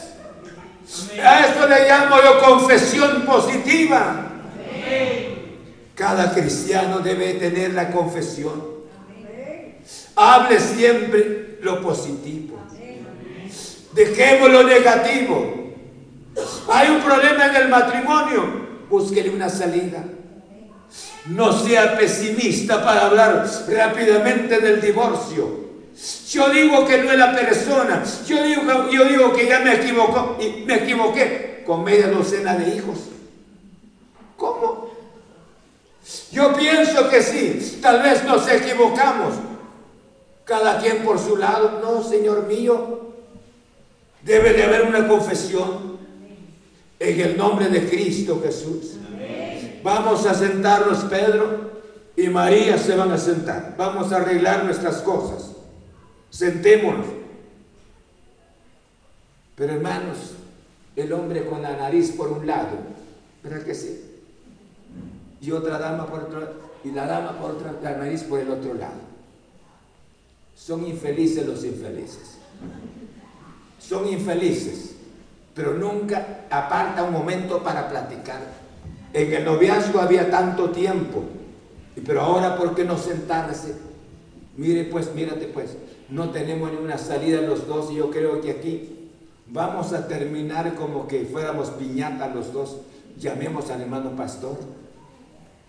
A 1.24 1.46
esto 1.48 1.68
le 1.68 1.88
llamo 1.88 2.18
yo 2.22 2.39
confesión 2.39 3.26
positiva. 3.26 4.32
Cada 5.96 6.34
cristiano 6.34 7.00
debe 7.00 7.34
tener 7.36 7.74
la 7.74 7.91
confesión. 7.91 8.74
Hable 10.16 10.60
siempre 10.60 11.58
lo 11.62 11.82
positivo. 11.82 12.53
Dejemos 13.94 14.50
lo 14.50 14.64
negativo. 14.64 15.54
Hay 16.72 16.89
un 16.89 17.02
problema 17.02 17.48
en 17.48 17.56
el 17.56 17.70
matrimonio. 17.70 18.64
Búsquele 18.89 19.30
una 19.30 19.50
salida. 19.50 20.04
No 21.26 21.54
sea 21.54 21.98
pesimista 21.98 22.84
para 22.84 23.06
hablar 23.06 23.48
rápidamente 23.68 24.60
del 24.60 24.82
divorcio. 24.82 25.64
Yo 26.30 26.50
digo 26.50 26.86
que 26.86 26.98
no 26.98 27.12
es 27.12 27.18
la 27.18 27.36
persona. 27.36 28.04
Yo 28.28 28.44
digo, 28.44 29.34
que 29.34 29.48
ya 29.48 29.60
me 29.60 29.76
y 30.44 30.66
me 30.66 30.76
equivoqué 30.76 31.64
con 31.66 31.84
media 31.84 32.08
docena 32.08 32.56
de 32.56 32.76
hijos. 32.76 32.98
¿Cómo? 34.36 34.91
Yo 36.32 36.54
pienso 36.54 37.10
que 37.10 37.22
sí. 37.22 37.80
Tal 37.82 38.02
vez 38.02 38.24
nos 38.26 38.50
equivocamos. 38.50 39.36
Cada 40.44 40.80
quien 40.80 41.04
por 41.04 41.20
su 41.20 41.38
lado. 41.38 41.80
No, 41.82 42.04
Señor 42.04 42.48
mío. 42.48 43.12
Debe 44.24 44.53
de 44.53 44.63
haber 44.63 44.84
una 44.84 45.07
confesión 45.07 45.97
en 46.99 47.19
el 47.19 47.38
nombre 47.38 47.67
de 47.67 47.89
Cristo 47.89 48.41
Jesús. 48.43 48.93
Vamos 49.84 50.26
a 50.26 50.34
sentarnos, 50.34 51.03
Pedro 51.05 51.71
y 52.15 52.28
María 52.28 52.78
se 52.78 52.95
van 52.95 53.11
a 53.11 53.17
sentar. 53.17 53.76
Vamos 53.78 54.11
a 54.11 54.17
arreglar 54.17 54.63
nuestras 54.63 55.01
cosas. 55.01 55.51
Sentémonos. 56.30 57.07
Pero 59.55 59.74
hermanos, 59.74 60.17
el 60.95 61.11
hombre 61.13 61.45
con 61.45 61.61
la 61.61 61.76
nariz 61.76 62.11
por 62.11 62.32
un 62.32 62.47
lado, 62.47 62.78
¿verdad 63.43 63.63
que 63.63 63.76
sí? 63.76 64.01
Y 65.41 65.51
otra 65.51 65.78
dama 65.78 66.07
por 66.07 66.24
otro 66.24 66.39
lado, 66.39 66.53
y 66.84 66.91
la 66.91 67.05
dama 67.05 67.38
por 67.39 67.51
otra, 67.51 67.74
la 67.82 67.97
nariz 67.97 68.24
por 68.24 68.39
el 68.39 68.49
otro 68.49 68.74
lado. 68.74 69.01
Son 70.55 70.86
infelices 70.88 71.45
los 71.45 71.63
infelices. 71.63 72.38
Son 73.86 74.08
infelices, 74.08 74.96
pero 75.54 75.74
nunca 75.74 76.46
aparta 76.50 77.04
un 77.04 77.12
momento 77.12 77.62
para 77.62 77.90
platicar 77.90 78.64
en 79.14 79.32
el 79.32 79.46
noviazgo 79.46 80.00
había 80.00 80.30
tanto 80.32 80.72
tiempo, 80.72 81.24
pero 82.04 82.22
ahora 82.22 82.58
¿por 82.58 82.74
qué 82.74 82.84
no 82.84 82.98
sentarse? 82.98 83.76
Mire 84.58 84.86
pues, 84.86 85.14
mírate 85.14 85.46
pues, 85.46 85.78
no 86.10 86.32
tenemos 86.32 86.72
ninguna 86.72 86.98
salida 86.98 87.42
los 87.42 87.68
dos 87.68 87.92
y 87.92 87.96
yo 87.96 88.10
creo 88.10 88.42
que 88.42 88.52
aquí 88.52 89.10
vamos 89.48 89.94
a 89.94 90.08
terminar 90.08 90.74
como 90.74 91.08
que 91.08 91.26
fuéramos 91.26 91.70
piñata 91.70 92.28
los 92.30 92.52
dos. 92.52 92.78
Llamemos 93.20 93.70
al 93.70 93.82
hermano 93.82 94.16
pastor. 94.16 94.58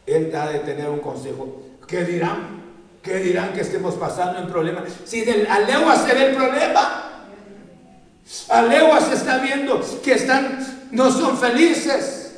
Él 0.07 0.35
ha 0.35 0.49
de 0.49 0.61
tener 0.61 0.89
un 0.89 1.01
consejo. 1.01 1.63
¿Qué 1.87 2.05
dirán? 2.05 2.65
¿Qué 3.03 3.17
dirán 3.17 3.53
que 3.53 3.61
estemos 3.61 3.95
pasando 3.95 4.39
en 4.39 4.49
problemas? 4.49 4.85
Si 5.05 5.23
del, 5.23 5.47
a 5.47 5.61
legua 5.61 5.97
se 5.97 6.15
ve 6.15 6.31
el 6.31 6.35
problema. 6.35 7.14
A 8.49 9.01
se 9.01 9.15
está 9.15 9.39
viendo 9.39 9.81
que 10.03 10.13
están, 10.13 10.89
no 10.91 11.11
son 11.11 11.37
felices. 11.37 12.33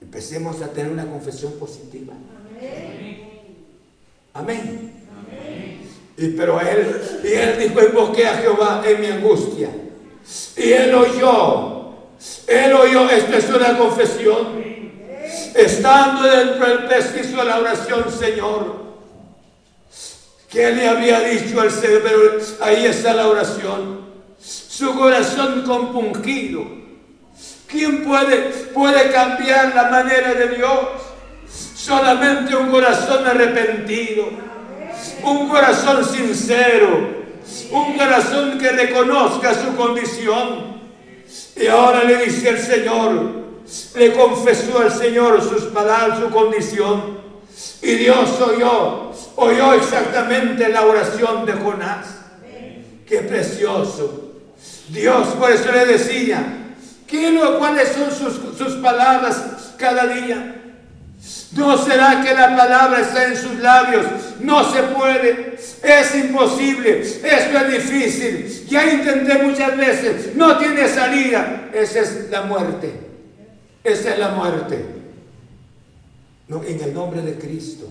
Empecemos 0.00 0.60
a 0.62 0.68
tener 0.68 0.92
una 0.92 1.06
confesión 1.06 1.52
positiva. 1.54 2.14
Amén. 4.34 4.92
Y 6.16 6.28
pero 6.28 6.60
él, 6.60 7.00
y 7.24 7.32
él 7.32 7.58
dijo, 7.58 7.82
invoqué 7.82 8.26
a 8.26 8.36
Jehová 8.36 8.82
en 8.86 9.00
mi 9.00 9.06
angustia. 9.06 9.70
Y 10.56 10.72
él 10.72 10.94
oyó. 10.94 11.92
Él 12.46 12.72
oyó, 12.72 13.10
esto 13.10 13.36
es 13.36 13.48
una 13.50 13.76
confesión. 13.76 14.62
Estando 15.54 16.22
dentro 16.22 16.66
del 16.66 16.86
pez 16.86 17.14
hizo 17.20 17.42
la 17.42 17.58
oración, 17.58 18.04
Señor. 18.12 18.81
¿Qué 20.52 20.70
le 20.70 20.88
había 20.88 21.20
dicho 21.20 21.60
al 21.60 21.70
Señor? 21.70 22.02
Pero 22.04 22.20
ahí 22.60 22.86
está 22.86 23.14
la 23.14 23.26
oración. 23.28 24.02
Su 24.38 24.94
corazón 24.94 25.62
compungido 25.62 26.82
¿Quién 27.72 28.04
puede, 28.04 28.36
puede 28.74 29.10
cambiar 29.10 29.74
la 29.74 29.84
manera 29.84 30.34
de 30.34 30.56
Dios? 30.56 30.78
Solamente 31.74 32.54
un 32.54 32.70
corazón 32.70 33.26
arrepentido, 33.26 34.28
un 35.24 35.48
corazón 35.48 36.04
sincero, 36.04 37.08
un 37.70 37.96
corazón 37.96 38.58
que 38.58 38.72
reconozca 38.72 39.54
su 39.54 39.74
condición. 39.74 40.82
Y 41.56 41.66
ahora 41.66 42.04
le 42.04 42.26
dice 42.26 42.50
el 42.50 42.58
Señor, 42.58 43.42
le 43.94 44.12
confesó 44.12 44.78
al 44.78 44.92
Señor 44.92 45.40
sus 45.42 45.64
palabras, 45.64 46.18
su 46.18 46.28
condición. 46.28 47.21
Y 47.82 47.94
Dios 47.96 48.40
oyó, 48.40 49.12
oyó 49.36 49.74
exactamente 49.74 50.68
la 50.68 50.86
oración 50.86 51.44
de 51.44 51.52
Jonás. 51.52 52.06
Qué 53.06 53.18
precioso. 53.18 54.30
Dios 54.88 55.28
por 55.38 55.50
eso 55.50 55.72
le 55.72 55.86
decía, 55.86 56.62
¿Cuáles 57.58 57.88
son 57.88 58.10
sus, 58.10 58.56
sus 58.56 58.74
palabras 58.82 59.74
cada 59.76 60.06
día? 60.06 60.56
¿No 61.52 61.76
será 61.76 62.22
que 62.22 62.34
la 62.34 62.56
palabra 62.56 63.00
está 63.00 63.26
en 63.26 63.36
sus 63.36 63.58
labios? 63.58 64.06
No 64.40 64.64
se 64.72 64.82
puede, 64.82 65.58
es 65.82 66.14
imposible, 66.14 67.02
esto 67.02 67.58
es 67.58 67.70
difícil. 67.70 68.66
Ya 68.68 68.90
intenté 68.90 69.42
muchas 69.42 69.76
veces, 69.76 70.34
no 70.34 70.56
tiene 70.58 70.88
salida. 70.88 71.68
Esa 71.72 72.00
es 72.00 72.30
la 72.30 72.42
muerte, 72.42 72.92
esa 73.84 74.14
es 74.14 74.18
la 74.18 74.28
muerte. 74.30 75.01
En 76.60 76.80
el 76.80 76.92
nombre 76.92 77.22
de 77.22 77.34
Cristo. 77.34 77.86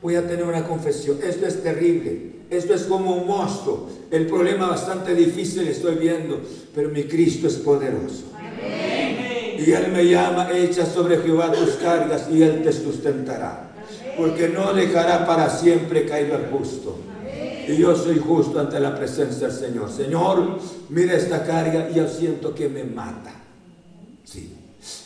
Voy 0.00 0.16
a 0.16 0.26
tener 0.26 0.44
una 0.44 0.66
confesión, 0.66 1.18
esto 1.22 1.46
es 1.46 1.62
terrible. 1.62 2.32
Esto 2.52 2.74
es 2.74 2.82
como 2.82 3.16
un 3.16 3.26
monstruo. 3.26 3.88
El 4.10 4.26
problema 4.26 4.68
bastante 4.68 5.14
difícil 5.14 5.66
estoy 5.68 5.94
viendo, 5.94 6.40
pero 6.74 6.90
mi 6.90 7.04
Cristo 7.04 7.46
es 7.46 7.54
poderoso. 7.54 8.24
Y 9.58 9.70
Él 9.70 9.90
me 9.90 10.04
llama, 10.04 10.50
echa 10.52 10.84
sobre 10.84 11.18
Jehová 11.18 11.50
tus 11.52 11.76
cargas 11.76 12.28
y 12.30 12.42
Él 12.42 12.62
te 12.62 12.72
sustentará. 12.72 13.70
Porque 14.18 14.48
no 14.48 14.74
dejará 14.74 15.26
para 15.26 15.48
siempre 15.48 16.04
caído 16.04 16.34
al 16.34 16.50
justo. 16.50 16.98
Y 17.66 17.76
yo 17.76 17.96
soy 17.96 18.18
justo 18.18 18.60
ante 18.60 18.78
la 18.80 18.94
presencia 18.94 19.48
del 19.48 19.56
Señor. 19.56 19.90
Señor, 19.90 20.58
mira 20.90 21.14
esta 21.14 21.44
carga 21.44 21.88
y 21.90 21.94
yo 21.94 22.06
siento 22.06 22.54
que 22.54 22.68
me 22.68 22.84
mata. 22.84 23.41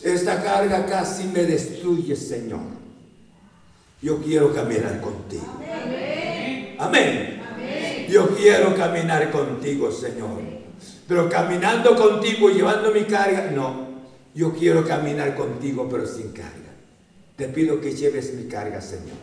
Esta 0.03 0.41
carga 0.43 0.85
casi 0.85 1.25
me 1.25 1.43
destruye, 1.43 2.15
Señor. 2.15 2.77
Yo 4.01 4.21
quiero 4.21 4.53
caminar 4.53 5.01
contigo. 5.01 5.59
Amén. 6.79 7.41
Yo 8.09 8.35
quiero 8.35 8.75
caminar 8.75 9.31
contigo, 9.31 9.91
Señor. 9.91 10.41
Pero 11.07 11.29
caminando 11.29 11.95
contigo, 11.95 12.49
llevando 12.49 12.91
mi 12.91 13.03
carga, 13.03 13.51
no. 13.51 13.87
Yo 14.33 14.53
quiero 14.53 14.85
caminar 14.85 15.35
contigo, 15.35 15.87
pero 15.89 16.05
sin 16.05 16.31
carga. 16.31 16.53
Te 17.35 17.47
pido 17.47 17.81
que 17.81 17.95
lleves 17.95 18.33
mi 18.33 18.43
carga, 18.43 18.81
Señor. 18.81 19.17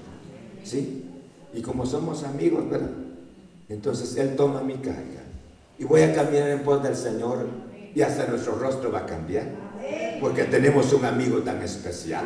¿Sí? 0.65 1.05
Y 1.53 1.63
como 1.63 1.87
somos 1.87 2.25
amigos, 2.25 2.69
¿verdad? 2.69 2.91
Entonces 3.69 4.17
Él 4.17 4.37
toma 4.37 4.61
mi 4.63 4.75
carga. 4.75 5.23
Y 5.79 5.85
voy 5.85 6.03
a 6.03 6.15
caminar 6.15 6.49
en 6.51 6.61
pos 6.61 6.83
del 6.83 6.97
Señor. 6.97 7.47
Y 7.95 8.03
hasta 8.03 8.27
nuestro 8.27 8.57
rostro 8.57 8.91
va 8.91 9.01
a 9.01 9.07
cambiar. 9.07 9.64
Porque 10.20 10.45
tenemos 10.45 10.93
un 10.93 11.05
amigo 11.05 11.39
tan 11.41 11.62
especial. 11.62 12.24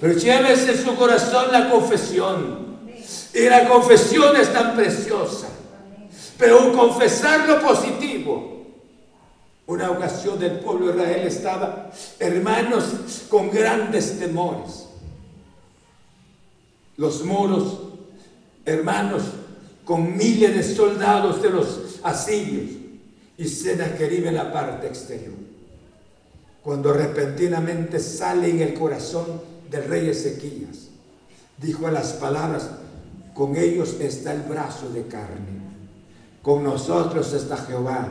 Pero 0.00 0.14
llévese 0.14 0.72
en 0.72 0.84
su 0.84 0.96
corazón 0.96 1.52
la 1.52 1.70
confesión 1.70 2.62
y 3.34 3.48
la 3.48 3.68
confesión 3.68 4.36
es 4.36 4.52
tan 4.52 4.74
preciosa. 4.74 5.48
Pero 6.38 6.72
confesar 6.72 7.48
lo 7.48 7.60
positivo. 7.60 8.52
Una 9.66 9.90
ocasión 9.90 10.38
del 10.38 10.58
pueblo 10.58 10.88
de 10.88 10.92
Israel 10.94 11.26
estaba, 11.26 11.90
hermanos, 12.18 12.84
con 13.28 13.50
grandes 13.50 14.18
temores. 14.18 14.86
Los 16.96 17.24
muros, 17.24 17.78
hermanos, 18.64 19.22
con 19.84 20.16
miles 20.16 20.54
de 20.54 20.74
soldados 20.74 21.42
de 21.42 21.50
los 21.50 22.00
asirios 22.02 22.70
y 23.38 23.48
Sennacherib 23.48 24.26
en 24.26 24.34
la 24.34 24.52
parte 24.52 24.88
exterior. 24.88 25.41
Cuando 26.62 26.92
repentinamente 26.92 27.98
sale 27.98 28.50
en 28.50 28.60
el 28.60 28.74
corazón 28.74 29.26
del 29.70 29.84
rey 29.84 30.08
Ezequías, 30.08 30.88
dijo 31.58 31.90
las 31.90 32.12
palabras, 32.14 32.70
con 33.34 33.56
ellos 33.56 33.96
está 34.00 34.32
el 34.32 34.42
brazo 34.42 34.90
de 34.90 35.06
carne, 35.06 35.62
con 36.42 36.62
nosotros 36.62 37.32
está 37.32 37.56
Jehová 37.56 38.08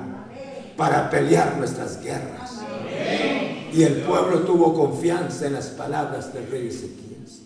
para 0.76 1.10
pelear 1.10 1.58
nuestras 1.58 2.02
guerras. 2.04 2.60
Y 3.74 3.84
el 3.84 4.02
pueblo 4.02 4.40
tuvo 4.40 4.74
confianza 4.74 5.48
en 5.48 5.54
las 5.54 5.68
palabras 5.68 6.34
del 6.34 6.50
rey 6.50 6.68
Ezequías. 6.68 7.42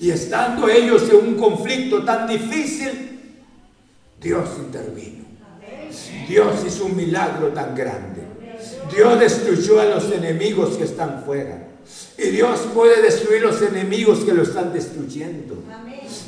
Y 0.00 0.10
estando 0.10 0.68
ellos 0.68 1.02
en 1.10 1.28
un 1.28 1.34
conflicto 1.34 2.04
tan 2.04 2.26
difícil, 2.26 3.34
Dios 4.20 4.48
intervino. 4.58 5.24
Dios 6.28 6.64
hizo 6.66 6.86
un 6.86 6.96
milagro 6.96 7.48
tan 7.48 7.74
grande. 7.74 8.27
Dios 8.94 9.20
destruyó 9.20 9.80
a 9.80 9.86
los 9.86 10.10
enemigos 10.12 10.76
que 10.76 10.84
están 10.84 11.22
fuera. 11.24 11.68
Y 12.16 12.30
Dios 12.30 12.60
puede 12.74 13.00
destruir 13.02 13.42
los 13.42 13.62
enemigos 13.62 14.24
que 14.24 14.34
lo 14.34 14.42
están 14.42 14.72
destruyendo. 14.72 15.62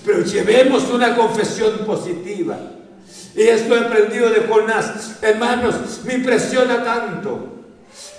Pero 0.05 0.25
llevemos 0.25 0.89
una 0.91 1.17
confesión 1.17 1.79
positiva. 1.87 2.59
Y 3.35 3.43
esto 3.43 3.77
he 3.77 3.81
aprendido 3.81 4.31
de 4.31 4.43
Jonás. 4.43 5.17
Hermanos, 5.23 6.01
me 6.05 6.15
impresiona 6.15 6.85
tanto. 6.85 7.61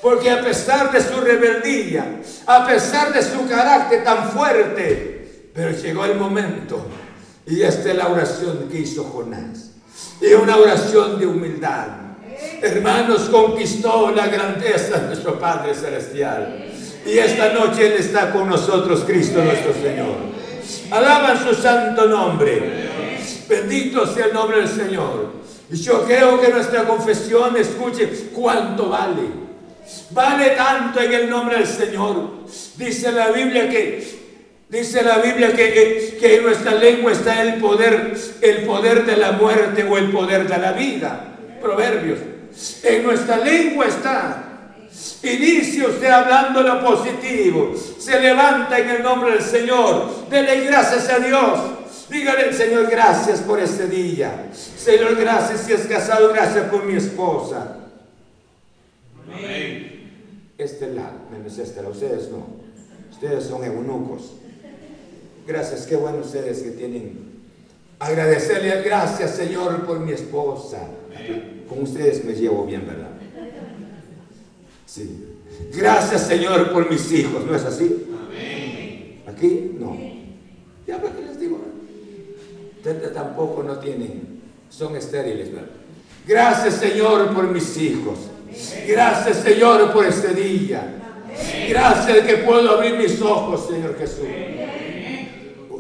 Porque 0.02 0.30
a 0.30 0.44
pesar 0.44 0.92
de 0.92 1.02
su 1.02 1.22
rebeldía, 1.22 2.22
a 2.46 2.68
pesar 2.68 3.14
de 3.14 3.22
su 3.22 3.48
carácter 3.48 4.04
tan 4.04 4.32
fuerte, 4.32 5.50
pero 5.54 5.72
llegó 5.72 6.06
el 6.06 6.18
momento. 6.18 6.86
Y 7.46 7.62
esta 7.62 7.92
es 7.92 7.98
la 7.98 8.08
oración 8.08 8.68
que 8.70 8.80
hizo 8.80 9.04
Jonás. 9.04 9.72
Y 10.20 10.34
una 10.34 10.58
oración 10.58 11.20
de 11.20 11.28
humildad. 11.28 12.01
Hermanos, 12.62 13.30
conquistó 13.30 14.12
la 14.12 14.28
grandeza 14.28 15.00
de 15.00 15.08
nuestro 15.08 15.40
Padre 15.40 15.74
Celestial. 15.74 16.66
Y 17.06 17.18
esta 17.18 17.54
noche 17.54 17.88
Él 17.88 17.94
está 17.94 18.32
con 18.32 18.48
nosotros, 18.48 19.04
Cristo 19.06 19.44
nuestro 19.44 19.74
Señor. 19.74 20.16
Alaban 20.92 21.44
su 21.44 21.56
santo 21.56 22.06
nombre. 22.06 22.90
Bendito 23.50 24.06
sea 24.06 24.26
el 24.28 24.34
nombre 24.34 24.60
del 24.60 24.70
Señor. 24.70 25.42
Y 25.72 25.78
yo 25.78 26.04
creo 26.06 26.40
que 26.40 26.50
nuestra 26.50 26.84
confesión 26.84 27.58
escuche 27.58 28.08
cuánto 28.34 28.90
vale. 28.90 29.42
Vale 30.12 30.52
tanto 30.52 31.02
en 31.02 31.14
el 31.14 31.30
nombre 31.30 31.58
del 31.58 31.68
Señor. 31.68 32.32
Dice 32.78 33.12
la 33.12 33.32
Biblia 33.32 33.70
que 33.70 34.22
Dice 34.72 35.04
la 35.04 35.18
Biblia 35.18 35.52
que, 35.52 36.18
que, 36.18 36.38
en 36.38 36.44
nuestra 36.44 36.74
lengua 36.76 37.12
está 37.12 37.42
el 37.42 37.56
poder, 37.56 38.14
el 38.40 38.64
poder 38.64 39.06
de 39.06 39.18
la 39.18 39.34
muerte 39.34 39.84
o 39.84 39.98
el 39.98 40.10
poder 40.12 40.48
de 40.48 40.58
la 40.58 40.72
vida. 40.72 41.31
Proverbios. 41.62 42.20
En 42.84 43.04
nuestra 43.04 43.38
lengua 43.38 43.88
está. 43.88 44.48
Inicia 45.24 45.88
usted 45.88 46.10
hablando 46.10 46.62
lo 46.62 46.84
positivo. 46.84 47.74
Se 47.76 48.20
levanta 48.20 48.78
en 48.80 48.90
el 48.90 49.04
nombre 49.04 49.32
del 49.32 49.42
Señor. 49.42 50.30
Dele 50.30 50.66
gracias 50.66 51.10
a 51.10 51.20
Dios. 51.20 51.60
Dígale, 52.10 52.52
Señor, 52.54 52.90
gracias 52.90 53.40
por 53.40 53.60
este 53.60 53.88
día. 53.88 54.50
Señor, 54.54 55.16
gracias 55.16 55.62
si 55.62 55.72
es 55.72 55.88
casado, 55.88 56.34
gracias 56.34 56.66
por 56.66 56.84
mi 56.84 56.96
esposa. 56.98 57.78
Amén. 59.26 60.54
Este 60.58 60.94
lado, 60.94 61.14
menos 61.32 61.58
este 61.58 61.82
lado. 61.82 61.94
Ustedes 61.94 62.30
no. 62.30 62.46
Ustedes 63.12 63.46
son 63.46 63.64
eunucos. 63.64 64.34
Gracias, 65.48 65.86
qué 65.88 65.96
bueno 65.96 66.18
ustedes 66.20 66.62
que 66.62 66.72
tienen. 66.72 67.32
Agradecerle, 68.00 68.82
gracias 68.82 69.36
Señor 69.36 69.86
por 69.86 70.00
mi 70.00 70.12
esposa. 70.12 70.80
Con 71.68 71.84
ustedes 71.84 72.24
me 72.26 72.34
llevo 72.34 72.66
bien, 72.66 72.86
¿verdad? 72.86 73.12
Sí. 74.86 75.26
Gracias 75.74 76.28
Señor 76.28 76.72
por 76.72 76.90
mis 76.90 77.12
hijos, 77.12 77.46
¿no 77.46 77.56
es 77.56 77.64
así? 77.64 78.06
Amén. 78.28 79.22
Aquí 79.28 79.72
no. 79.80 79.98
Ya 80.86 80.98
ves 80.98 81.12
que 81.12 81.22
les 81.22 81.40
digo. 81.40 81.60
Tampoco 83.14 83.64
no 83.64 83.78
tienen, 83.78 84.42
son 84.70 84.96
estériles, 84.96 85.52
¿verdad? 85.52 85.70
Gracias 86.28 86.76
Señor 86.76 87.34
por 87.34 87.48
mis 87.48 87.78
hijos. 87.78 88.20
Gracias 88.88 89.38
Señor 89.38 89.94
por 89.94 90.06
este 90.06 90.34
día. 90.34 90.98
Gracias 91.70 92.20
que 92.26 92.38
puedo 92.38 92.70
abrir 92.72 92.98
mis 92.98 93.22
ojos, 93.22 93.68
Señor 93.68 93.98
Jesús. 93.98 94.26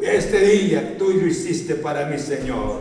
Este 0.01 0.39
día 0.39 0.95
tú 0.97 1.09
lo 1.11 1.27
hiciste 1.27 1.75
para 1.75 2.05
mí, 2.05 2.17
Señor. 2.17 2.79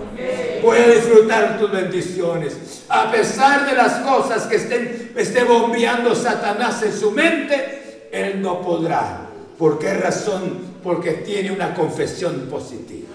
Voy 0.62 0.78
a 0.78 0.88
disfrutar 0.88 1.58
tus 1.58 1.70
bendiciones. 1.70 2.84
A 2.88 3.10
pesar 3.10 3.68
de 3.68 3.76
las 3.76 4.00
cosas 4.00 4.46
que 4.46 4.56
estén, 4.56 5.12
esté 5.16 5.44
bombeando 5.44 6.14
Satanás 6.14 6.82
en 6.82 6.92
su 6.92 7.10
mente, 7.10 8.08
Él 8.10 8.40
no 8.40 8.62
podrá. 8.62 9.26
¿Por 9.58 9.78
qué 9.78 9.94
razón? 9.94 10.58
Porque 10.82 11.12
tiene 11.12 11.52
una 11.52 11.74
confesión 11.74 12.48
positiva. 12.50 13.08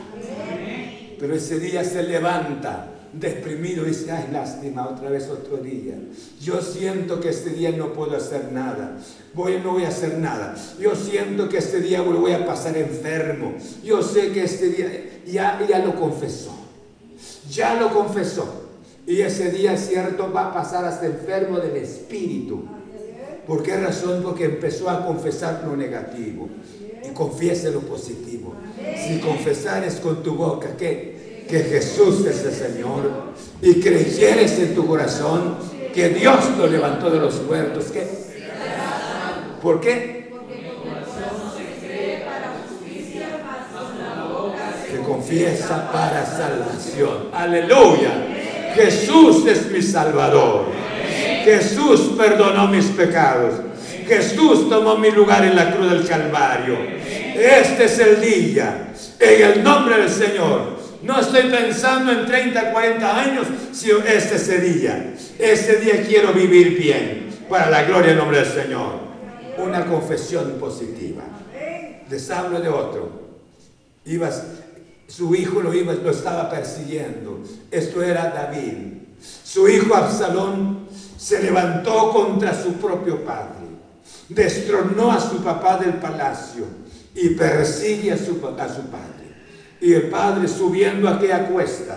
Pero 1.19 1.35
ese 1.35 1.59
día 1.59 1.83
se 1.83 2.03
levanta 2.03 2.94
deprimido 3.19 3.85
y 3.85 3.89
dice, 3.89 4.11
ay, 4.11 4.29
lástima, 4.31 4.87
otra 4.87 5.09
vez 5.09 5.29
otro 5.29 5.57
día. 5.57 5.95
Yo 6.41 6.61
siento 6.61 7.19
que 7.19 7.29
este 7.29 7.51
día 7.51 7.71
no 7.71 7.93
puedo 7.93 8.15
hacer 8.15 8.51
nada. 8.51 8.97
Voy, 9.33 9.59
no 9.63 9.73
voy 9.73 9.85
a 9.85 9.89
hacer 9.89 10.17
nada. 10.17 10.55
Yo 10.79 10.95
siento 10.95 11.49
que 11.49 11.57
este 11.57 11.79
día 11.79 12.01
voy 12.01 12.31
a 12.31 12.45
pasar 12.45 12.77
enfermo. 12.77 13.53
Yo 13.83 14.01
sé 14.01 14.31
que 14.31 14.43
este 14.43 14.69
día 14.69 14.87
ya, 15.25 15.59
ya 15.67 15.79
lo 15.79 15.95
confesó. 15.95 16.53
Ya 17.49 17.75
lo 17.75 17.93
confesó. 17.93 18.65
Y 19.07 19.21
ese 19.21 19.51
día, 19.51 19.77
cierto, 19.77 20.31
va 20.33 20.47
a 20.47 20.53
pasar 20.53 20.85
hasta 20.85 21.05
enfermo 21.05 21.59
del 21.59 21.77
espíritu. 21.77 22.63
¿Por 23.45 23.61
qué 23.61 23.77
razón? 23.77 24.21
Porque 24.23 24.45
empezó 24.45 24.89
a 24.89 25.05
confesar 25.05 25.63
lo 25.65 25.75
negativo. 25.75 26.49
Y 27.07 27.13
confiese 27.13 27.71
lo 27.71 27.81
positivo. 27.81 28.55
Si 29.05 29.19
confesares 29.19 29.95
con 29.95 30.23
tu 30.23 30.35
boca 30.35 30.75
que 30.75 31.14
que 31.47 31.59
Jesús 31.59 32.25
es 32.25 32.43
el 32.43 32.53
Señor 32.53 33.33
y 33.61 33.79
creyeres 33.79 34.57
en 34.59 34.75
tu 34.75 34.85
corazón 34.87 35.57
que 35.93 36.09
Dios 36.09 36.35
lo 36.57 36.67
levantó 36.67 37.09
de 37.09 37.19
los 37.19 37.41
muertos. 37.43 37.85
¿Qué? 37.85 38.07
¿Por 39.61 39.79
qué? 39.79 40.31
Que 44.91 44.99
confiesa 44.99 45.91
para 45.91 46.25
salvación. 46.25 47.29
Aleluya. 47.33 48.27
Jesús 48.75 49.45
es 49.47 49.71
mi 49.71 49.81
Salvador. 49.81 50.65
Jesús 51.43 52.13
perdonó 52.17 52.67
mis 52.67 52.85
pecados. 52.85 53.53
Jesús 54.07 54.69
tomó 54.69 54.97
mi 54.97 55.11
lugar 55.11 55.45
en 55.45 55.55
la 55.55 55.73
cruz 55.73 55.89
del 55.91 56.07
Calvario. 56.07 56.77
Este 57.35 57.85
es 57.85 57.99
el 57.99 58.21
día. 58.21 58.93
En 59.19 59.51
el 59.51 59.63
nombre 59.63 59.97
del 59.97 60.09
Señor 60.09 60.74
no 61.05 61.19
estoy 61.19 61.43
pensando 61.49 62.11
en 62.11 62.25
30, 62.25 62.71
40 62.71 63.19
años, 63.21 63.47
sino 63.71 63.99
este 63.99 64.35
ese 64.35 64.59
día. 64.59 65.13
Este 65.37 65.77
día 65.77 66.03
quiero 66.03 66.33
vivir 66.33 66.77
bien 66.77 67.29
para 67.47 67.69
la 67.69 67.83
gloria 67.83 68.09
del 68.09 68.17
nombre 68.17 68.39
del 68.39 68.51
Señor. 68.51 69.05
Una 69.59 69.85
confesión 69.85 70.57
positiva. 70.59 71.23
Les 72.09 72.31
hablo 72.31 72.59
de 72.59 72.69
otro. 72.69 73.25
Ibas, 74.05 74.43
su 75.07 75.35
hijo 75.35 75.61
lo, 75.61 75.73
iba, 75.73 75.93
lo 75.93 76.09
estaba 76.09 76.49
persiguiendo. 76.49 77.39
Esto 77.69 78.01
era 78.01 78.31
David. 78.31 79.03
Su 79.43 79.69
hijo 79.69 79.95
Absalón 79.95 80.87
se 81.17 81.41
levantó 81.41 82.11
contra 82.11 82.59
su 82.59 82.73
propio 82.73 83.23
padre. 83.23 83.65
Destronó 84.29 85.11
a 85.11 85.19
su 85.19 85.43
papá 85.43 85.77
del 85.77 85.93
palacio 85.93 86.65
y 87.13 87.29
persigue 87.29 88.11
a 88.11 88.17
su, 88.17 88.41
a 88.57 88.67
su 88.67 88.81
padre. 88.89 89.24
Y 89.85 89.93
el 89.93 90.09
padre 90.09 90.47
subiendo 90.47 91.07
a 91.07 91.17
aquella 91.17 91.45
cuesta, 91.45 91.95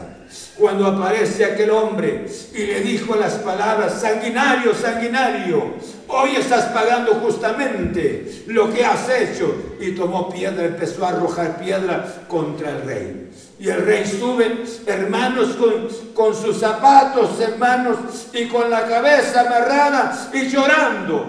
cuando 0.59 0.87
aparece 0.87 1.43
aquel 1.43 1.71
hombre 1.71 2.27
y 2.53 2.67
le 2.67 2.81
dijo 2.83 3.17
las 3.17 3.37
palabras, 3.37 4.03
sanguinario, 4.03 4.75
sanguinario, 4.75 5.73
hoy 6.07 6.37
estás 6.37 6.67
pagando 6.67 7.15
justamente 7.15 8.45
lo 8.49 8.71
que 8.71 8.85
has 8.85 9.09
hecho. 9.09 9.77
Y 9.81 9.93
tomó 9.93 10.29
piedra, 10.29 10.67
empezó 10.67 11.07
a 11.07 11.09
arrojar 11.09 11.59
piedra 11.59 12.27
contra 12.29 12.73
el 12.73 12.83
rey. 12.83 13.31
Y 13.59 13.71
el 13.71 13.83
rey 13.87 14.05
sube, 14.05 14.65
hermanos, 14.85 15.57
con, 15.57 15.89
con 16.13 16.37
sus 16.37 16.59
zapatos, 16.59 17.41
hermanos, 17.41 17.97
y 18.35 18.49
con 18.49 18.69
la 18.69 18.87
cabeza 18.87 19.41
amarrada 19.41 20.29
y 20.35 20.47
llorando. 20.51 21.25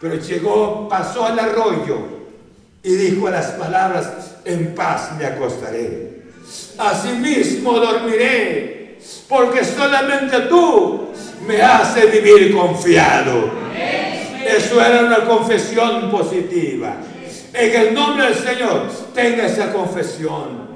Pero 0.00 0.14
llegó, 0.14 0.88
pasó 0.88 1.26
al 1.26 1.38
arroyo 1.38 2.15
y 2.86 2.94
dijo 2.94 3.28
las 3.28 3.46
palabras, 3.46 4.08
en 4.44 4.72
paz 4.72 5.10
me 5.18 5.26
acostaré. 5.26 6.22
Asimismo 6.78 7.80
dormiré, 7.80 8.98
porque 9.28 9.64
solamente 9.64 10.38
tú 10.42 11.08
me 11.48 11.60
haces 11.60 12.12
vivir 12.12 12.54
confiado. 12.54 13.50
Eso 14.46 14.80
era 14.80 15.00
una 15.00 15.24
confesión 15.24 16.12
positiva. 16.12 16.94
En 17.52 17.74
el 17.74 17.92
nombre 17.92 18.26
del 18.26 18.36
Señor, 18.36 18.88
tenga 19.12 19.46
esa 19.46 19.72
confesión. 19.72 20.68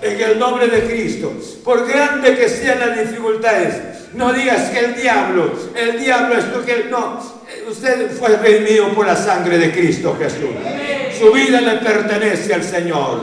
En 0.00 0.18
el 0.18 0.38
nombre 0.38 0.66
de 0.66 0.84
Cristo. 0.84 1.30
Por 1.62 1.86
grande 1.86 2.38
que 2.38 2.48
sean 2.48 2.80
las 2.80 2.98
dificultades, 2.98 3.74
no 4.14 4.32
digas 4.32 4.70
que 4.70 4.78
el 4.78 4.94
diablo, 4.94 5.52
el 5.76 6.00
diablo 6.00 6.38
es 6.38 6.50
tú 6.54 6.64
que 6.64 6.86
no. 6.90 7.20
usted 7.68 8.10
fue 8.12 8.34
redimido 8.38 8.88
por 8.94 9.06
la 9.06 9.14
sangre 9.14 9.58
de 9.58 9.70
Cristo 9.72 10.16
Jesús. 10.18 10.48
Su 11.20 11.32
vida 11.32 11.60
le 11.60 11.76
pertenece 11.76 12.54
al 12.54 12.64
Señor. 12.64 13.20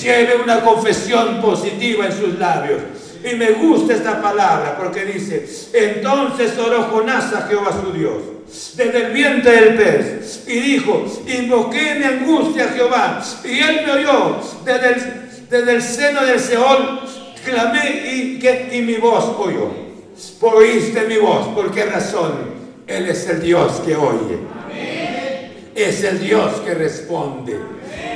Lleve 0.00 0.36
una 0.36 0.60
confesión 0.60 1.40
positiva 1.40 2.06
en 2.06 2.12
sus 2.12 2.38
labios. 2.38 2.80
Y 3.28 3.34
me 3.34 3.50
gusta 3.50 3.94
esta 3.94 4.22
palabra 4.22 4.76
porque 4.78 5.04
dice, 5.04 5.44
entonces 5.72 6.56
oró 6.58 6.84
Jonás 6.84 7.32
a 7.34 7.42
Jehová 7.48 7.70
su 7.84 7.92
Dios 7.92 8.32
desde 8.76 9.06
el 9.06 9.12
vientre 9.12 9.52
del 9.52 9.74
pez 9.76 10.44
y 10.46 10.60
dijo, 10.60 11.06
invoqué 11.26 11.94
mi 11.94 12.04
angustia 12.04 12.64
a 12.64 12.68
Jehová 12.68 13.22
y 13.44 13.58
él 13.58 13.80
me 13.86 13.92
oyó 13.92 14.40
desde 14.64 15.72
el, 15.72 15.82
seno 15.82 16.24
del 16.24 16.38
Seol, 16.38 17.00
clamé 17.44 18.38
y, 18.72 18.82
mi 18.82 18.96
voz 18.96 19.24
oyó. 19.38 19.70
Oíste 20.40 21.02
mi 21.06 21.16
voz, 21.16 21.48
¿por 21.48 21.72
qué 21.72 21.86
razón? 21.86 22.32
Él 22.86 23.08
es 23.08 23.26
el 23.28 23.40
Dios 23.40 23.80
que 23.86 23.96
oye. 23.96 24.38
Es 25.74 26.04
el 26.04 26.20
Dios 26.20 26.60
que 26.60 26.74
responde. 26.74 27.56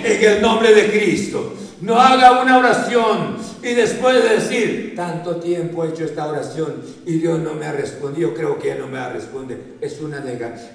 En 0.04 0.24
el 0.24 0.42
nombre 0.42 0.74
de 0.74 0.90
Cristo. 0.90 1.54
No 1.80 2.00
haga 2.00 2.42
una 2.42 2.58
oración 2.58 3.36
y 3.62 3.74
después 3.74 4.22
de 4.22 4.36
decir, 4.36 4.94
tanto 4.96 5.36
tiempo 5.36 5.84
he 5.84 5.90
hecho 5.90 6.04
esta 6.04 6.26
oración 6.26 6.82
y 7.04 7.18
Dios 7.18 7.38
no 7.40 7.52
me 7.54 7.66
ha 7.66 7.72
respondido, 7.72 8.32
creo 8.32 8.58
que 8.58 8.74
no 8.76 8.86
me 8.86 8.98
va 8.98 9.06
a 9.06 9.12
responder. 9.12 9.74
Es 9.80 10.00
una, 10.00 10.24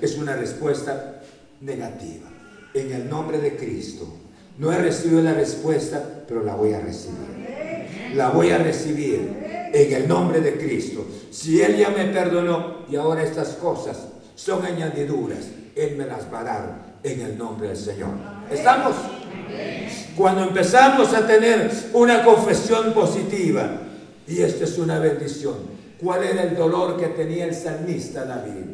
es 0.02 0.18
una 0.18 0.36
respuesta 0.36 1.22
negativa. 1.62 2.30
En 2.74 2.92
el 2.92 3.10
nombre 3.10 3.40
de 3.40 3.56
Cristo. 3.56 4.18
No 4.58 4.72
he 4.72 4.78
recibido 4.78 5.22
la 5.22 5.34
respuesta, 5.34 6.24
pero 6.28 6.44
la 6.44 6.54
voy 6.54 6.74
a 6.74 6.82
recibir. 6.82 8.14
La 8.14 8.30
voy 8.30 8.52
a 8.52 8.60
recibir 8.60 9.70
en 9.74 9.94
el 9.94 10.08
nombre 10.08 10.42
de 10.42 10.58
Cristo. 10.58 11.06
Si 11.32 11.62
Él 11.62 11.78
ya 11.78 11.90
me 11.90 12.06
perdonó 12.06 12.86
y 12.90 12.96
ahora 12.96 13.24
estas 13.24 13.50
cosas 13.54 13.98
son 14.36 14.66
añadiduras, 14.66 15.46
Él 15.76 15.96
me 15.98 16.06
las 16.06 16.32
va 16.32 16.42
a 16.42 16.44
dar 16.44 16.92
en 17.04 17.22
el 17.22 17.38
nombre 17.38 17.70
del 17.70 17.78
Señor. 17.78 18.10
¿Estamos? 18.50 18.94
Cuando 20.16 20.44
empezamos 20.44 21.14
a 21.14 21.26
tener 21.26 21.72
una 21.94 22.24
confesión 22.24 22.94
positiva, 22.94 23.82
y 24.28 24.42
esto 24.42 24.66
es 24.66 24.78
una 24.78 25.00
bendición, 25.00 25.56
¿cuál 26.02 26.24
era 26.24 26.44
el 26.44 26.56
dolor 26.56 26.98
que 26.98 27.08
tenía 27.08 27.46
el 27.46 27.56
salmista 27.56 28.26
David? 28.26 28.66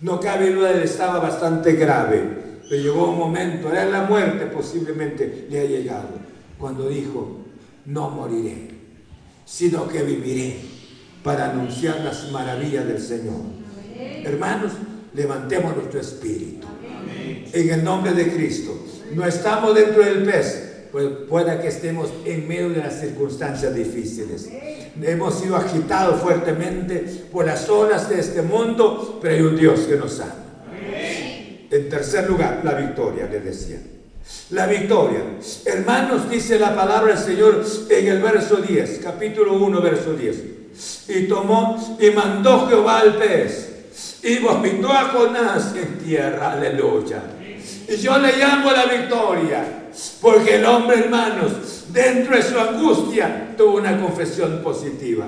No 0.00 0.20
cabe 0.20 0.50
duda, 0.50 0.70
él 0.70 0.82
estaba 0.82 1.18
bastante 1.18 1.72
grave, 1.72 2.22
pero 2.68 2.82
llegó 2.82 3.10
un 3.10 3.18
momento, 3.18 3.70
era 3.70 3.84
la 3.86 4.02
muerte 4.02 4.46
posiblemente 4.46 5.46
le 5.50 5.60
ha 5.60 5.64
llegado, 5.64 6.08
cuando 6.58 6.88
dijo, 6.88 7.44
no 7.86 8.10
moriré, 8.10 8.70
sino 9.44 9.88
que 9.88 10.02
viviré 10.02 10.56
para 11.22 11.50
anunciar 11.50 12.00
las 12.00 12.30
maravillas 12.30 12.86
del 12.86 13.00
Señor. 13.00 13.40
Hermanos, 14.24 14.72
levantemos 15.14 15.76
nuestro 15.76 16.00
espíritu. 16.00 16.66
En 17.52 17.70
el 17.70 17.84
nombre 17.84 18.12
de 18.12 18.32
Cristo. 18.32 18.76
No 19.14 19.24
estamos 19.24 19.74
dentro 19.74 20.02
del 20.02 20.24
pez, 20.24 20.88
pues 20.90 21.44
que 21.60 21.68
estemos 21.68 22.10
en 22.24 22.48
medio 22.48 22.70
de 22.70 22.78
las 22.78 23.00
circunstancias 23.00 23.74
difíciles. 23.74 24.48
Hemos 25.00 25.40
sido 25.40 25.56
agitados 25.56 26.20
fuertemente 26.20 26.98
por 27.30 27.46
las 27.46 27.68
olas 27.68 28.08
de 28.08 28.20
este 28.20 28.42
mundo, 28.42 29.18
pero 29.22 29.34
hay 29.34 29.42
un 29.42 29.56
Dios 29.56 29.80
que 29.80 29.96
nos 29.96 30.20
ama. 30.20 30.34
En 31.70 31.88
tercer 31.88 32.28
lugar, 32.28 32.60
la 32.64 32.74
victoria, 32.74 33.26
le 33.26 33.40
decía. 33.40 33.78
La 34.50 34.66
victoria. 34.66 35.20
Hermanos, 35.64 36.30
dice 36.30 36.58
la 36.58 36.74
palabra 36.74 37.14
del 37.14 37.24
Señor 37.24 37.64
en 37.90 38.06
el 38.08 38.22
verso 38.22 38.56
10, 38.56 39.00
capítulo 39.02 39.54
1, 39.54 39.80
verso 39.80 40.14
10. 40.14 40.42
Y 41.08 41.28
tomó 41.28 41.98
y 42.00 42.10
mandó 42.10 42.66
Jehová 42.68 43.00
al 43.00 43.16
pez 43.16 43.73
y 44.24 44.38
vomitó 44.38 44.90
a 44.90 45.10
Jonás 45.10 45.74
en 45.76 45.98
tierra. 45.98 46.52
Aleluya. 46.52 47.22
Y 47.86 47.96
yo 47.96 48.18
le 48.18 48.36
llamo 48.38 48.72
la 48.72 48.86
victoria 48.86 49.64
porque 50.20 50.56
el 50.56 50.64
hombre, 50.64 51.00
hermanos, 51.00 51.84
dentro 51.90 52.34
de 52.34 52.42
su 52.42 52.58
angustia 52.58 53.54
tuvo 53.56 53.76
una 53.76 54.00
confesión 54.00 54.60
positiva. 54.62 55.26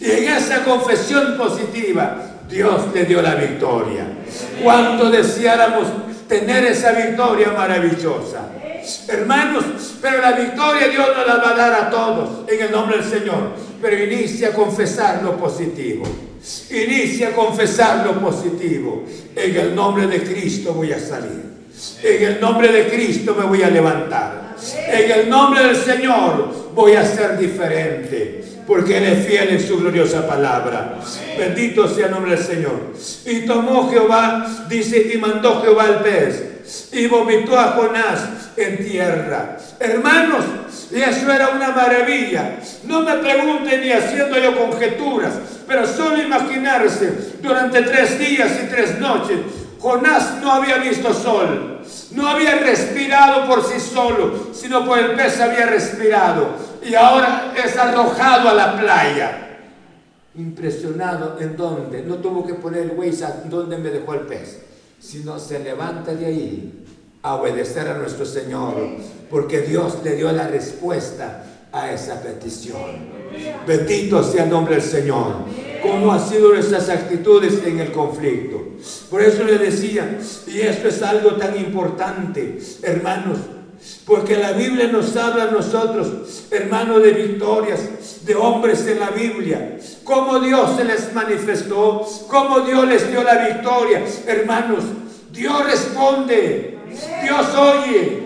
Y 0.00 0.10
en 0.10 0.24
esa 0.28 0.64
confesión 0.64 1.36
positiva, 1.38 2.36
Dios 2.48 2.82
le 2.92 3.04
dio 3.06 3.22
la 3.22 3.34
victoria. 3.34 4.06
Cuánto 4.62 5.10
deseáramos 5.10 5.86
tener 6.28 6.64
esa 6.66 6.92
victoria 6.92 7.52
maravillosa. 7.52 8.50
Hermanos, 9.08 9.64
pero 10.00 10.20
la 10.20 10.32
victoria 10.32 10.88
Dios 10.88 11.08
nos 11.16 11.26
la 11.26 11.36
va 11.36 11.50
a 11.50 11.56
dar 11.56 11.72
a 11.72 11.90
todos 11.90 12.48
en 12.48 12.62
el 12.62 12.70
nombre 12.70 12.98
del 12.98 13.10
Señor. 13.10 13.52
Pero 13.80 14.04
inicia 14.04 14.48
a 14.48 14.52
confesar 14.52 15.22
lo 15.22 15.36
positivo. 15.38 16.04
Inicia 16.70 17.28
a 17.28 17.32
confesar 17.32 18.06
lo 18.06 18.20
positivo. 18.20 19.04
En 19.34 19.56
el 19.56 19.74
nombre 19.74 20.06
de 20.06 20.22
Cristo 20.22 20.72
voy 20.72 20.92
a 20.92 21.00
salir. 21.00 21.56
En 22.02 22.22
el 22.22 22.40
nombre 22.40 22.72
de 22.72 22.88
Cristo 22.88 23.34
me 23.38 23.44
voy 23.44 23.62
a 23.62 23.70
levantar. 23.70 24.56
En 24.88 25.10
el 25.10 25.28
nombre 25.28 25.64
del 25.64 25.76
Señor 25.76 26.72
voy 26.74 26.92
a 26.92 27.04
ser 27.04 27.38
diferente. 27.38 28.55
Porque 28.66 28.98
Él 28.98 29.04
es 29.04 29.26
fiel 29.26 29.48
en 29.50 29.60
su 29.60 29.78
gloriosa 29.78 30.26
palabra. 30.26 30.98
Bendito 31.38 31.88
sea 31.88 32.06
el 32.06 32.12
nombre 32.12 32.32
del 32.32 32.44
Señor. 32.44 32.92
Y 33.24 33.46
tomó 33.46 33.88
Jehová, 33.90 34.66
dice, 34.68 35.10
y 35.14 35.18
mandó 35.18 35.62
Jehová 35.62 35.86
el 35.86 35.96
pez. 35.96 36.90
Y 36.92 37.06
vomitó 37.06 37.58
a 37.58 37.72
Jonás 37.72 38.20
en 38.56 38.84
tierra. 38.84 39.56
Hermanos, 39.78 40.44
eso 40.92 41.32
era 41.32 41.50
una 41.50 41.70
maravilla. 41.70 42.58
No 42.84 43.02
me 43.02 43.14
pregunten 43.18 43.80
ni 43.82 43.92
haciendo 43.92 44.38
yo 44.38 44.56
conjeturas, 44.56 45.34
pero 45.68 45.86
solo 45.86 46.20
imaginarse 46.20 47.36
durante 47.40 47.82
tres 47.82 48.18
días 48.18 48.50
y 48.64 48.66
tres 48.68 48.98
noches 48.98 49.38
Jonás 49.86 50.38
no 50.40 50.50
había 50.50 50.78
visto 50.78 51.12
sol, 51.14 51.80
no 52.12 52.26
había 52.26 52.56
respirado 52.56 53.46
por 53.46 53.62
sí 53.64 53.78
solo, 53.78 54.48
sino 54.52 54.84
por 54.84 54.98
el 54.98 55.12
pez 55.12 55.40
había 55.40 55.66
respirado 55.66 56.75
y 56.84 56.94
ahora 56.94 57.54
es 57.56 57.76
arrojado 57.76 58.48
a 58.48 58.54
la 58.54 58.78
playa. 58.78 59.42
Impresionado 60.34 61.38
en 61.40 61.56
dónde, 61.56 62.02
no 62.02 62.16
tuvo 62.16 62.46
que 62.46 62.54
poner 62.54 62.82
el 62.82 63.02
en 63.02 63.50
dónde 63.50 63.78
me 63.78 63.90
dejó 63.90 64.14
el 64.14 64.20
pez, 64.20 64.60
sino 65.00 65.38
se 65.38 65.60
levanta 65.60 66.14
de 66.14 66.26
ahí 66.26 66.84
a 67.22 67.36
obedecer 67.36 67.88
a 67.88 67.98
nuestro 67.98 68.26
Señor, 68.26 68.74
porque 69.30 69.62
Dios 69.62 69.98
le 70.04 70.14
dio 70.14 70.30
la 70.32 70.46
respuesta 70.48 71.44
a 71.72 71.90
esa 71.90 72.20
petición. 72.22 73.16
Bendito 73.66 74.22
sea 74.22 74.44
el 74.44 74.50
nombre 74.50 74.76
del 74.76 74.84
Señor. 74.84 75.36
¿Cómo 75.82 76.12
han 76.12 76.28
sido 76.28 76.52
nuestras 76.52 76.88
actitudes 76.88 77.62
en 77.64 77.80
el 77.80 77.92
conflicto? 77.92 78.62
Por 79.10 79.22
eso 79.22 79.44
le 79.44 79.58
decía, 79.58 80.18
y 80.46 80.60
esto 80.60 80.88
es 80.88 81.02
algo 81.02 81.32
tan 81.32 81.56
importante, 81.56 82.58
hermanos, 82.82 83.38
porque 84.06 84.36
la 84.36 84.52
Biblia 84.52 84.86
nos 84.86 85.16
habla 85.16 85.44
a 85.44 85.50
nosotros, 85.50 86.44
hermanos, 86.50 87.02
de 87.02 87.10
victorias, 87.10 87.80
de 88.24 88.34
hombres 88.34 88.86
en 88.86 89.00
la 89.00 89.10
Biblia. 89.10 89.78
Cómo 90.04 90.38
Dios 90.38 90.76
se 90.76 90.84
les 90.84 91.12
manifestó, 91.12 92.06
cómo 92.28 92.60
Dios 92.60 92.86
les 92.86 93.10
dio 93.10 93.22
la 93.22 93.46
victoria. 93.48 94.02
Hermanos, 94.26 94.84
Dios 95.32 95.64
responde, 95.64 96.78
Dios 97.22 97.46
oye, 97.56 98.22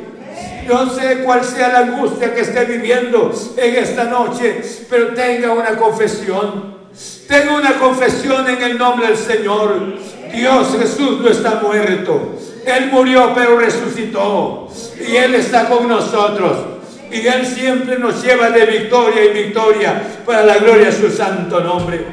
no 0.68 0.88
sé 0.90 1.22
cuál 1.24 1.44
sea 1.44 1.68
la 1.68 1.78
angustia 1.80 2.34
que 2.34 2.42
esté 2.42 2.64
viviendo 2.64 3.32
en 3.56 3.74
esta 3.74 4.04
noche, 4.04 4.60
pero 4.88 5.14
tenga 5.14 5.52
una 5.52 5.76
confesión. 5.76 6.78
Tenga 7.26 7.56
una 7.56 7.78
confesión 7.78 8.48
en 8.48 8.62
el 8.62 8.76
nombre 8.76 9.06
del 9.06 9.16
Señor. 9.16 9.94
Dios 10.32 10.76
Jesús 10.78 11.20
no 11.20 11.28
está 11.28 11.60
muerto. 11.62 12.34
Él 12.64 12.90
murió 12.92 13.32
pero 13.34 13.58
resucitó. 13.58 14.68
Y 15.00 15.16
Él 15.16 15.34
está 15.34 15.68
con 15.68 15.88
nosotros. 15.88 16.58
Y 17.10 17.26
Él 17.26 17.46
siempre 17.46 17.98
nos 17.98 18.22
lleva 18.22 18.50
de 18.50 18.66
victoria 18.66 19.24
y 19.24 19.44
victoria 19.44 20.02
para 20.24 20.44
la 20.44 20.58
gloria 20.58 20.86
de 20.86 20.92
su 20.92 21.10
santo 21.10 21.60
nombre. 21.60 22.04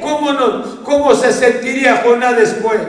¿Cómo, 0.00 0.82
cómo 0.82 1.14
se 1.14 1.32
sentiría 1.32 2.02
Jonás 2.04 2.36
después? 2.36 2.80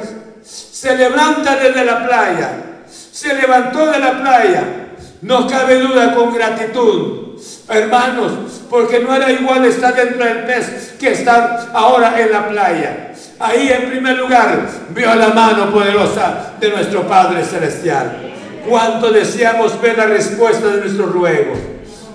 Se 0.44 0.96
levanta 0.96 1.58
desde 1.58 1.84
la 1.84 2.06
playa. 2.08 2.84
Se 2.90 3.34
levantó 3.34 3.86
de 3.88 4.00
la 4.00 4.22
playa 4.22 4.82
no 5.22 5.48
cabe 5.48 5.80
duda 5.80 6.16
con 6.16 6.34
gratitud, 6.34 7.40
hermanos, 7.70 8.32
porque 8.70 9.00
no 9.00 9.16
era 9.16 9.32
igual 9.32 9.64
estar 9.66 9.94
dentro 9.94 10.26
del 10.26 10.46
pez 10.46 10.96
que 11.00 11.12
estar 11.12 11.70
ahora 11.74 12.20
en 12.20 12.32
la 12.32 12.50
playa. 12.50 13.11
Ahí 13.42 13.70
en 13.70 13.90
primer 13.90 14.18
lugar 14.18 14.68
vio 14.90 15.16
la 15.16 15.30
mano 15.30 15.72
poderosa 15.72 16.54
de 16.60 16.70
nuestro 16.70 17.08
Padre 17.08 17.44
Celestial. 17.44 18.34
Cuánto 18.68 19.12
deseamos 19.12 19.82
ver 19.82 19.98
la 19.98 20.06
respuesta 20.06 20.68
de 20.68 20.82
nuestros 20.82 21.12
ruegos. 21.12 21.58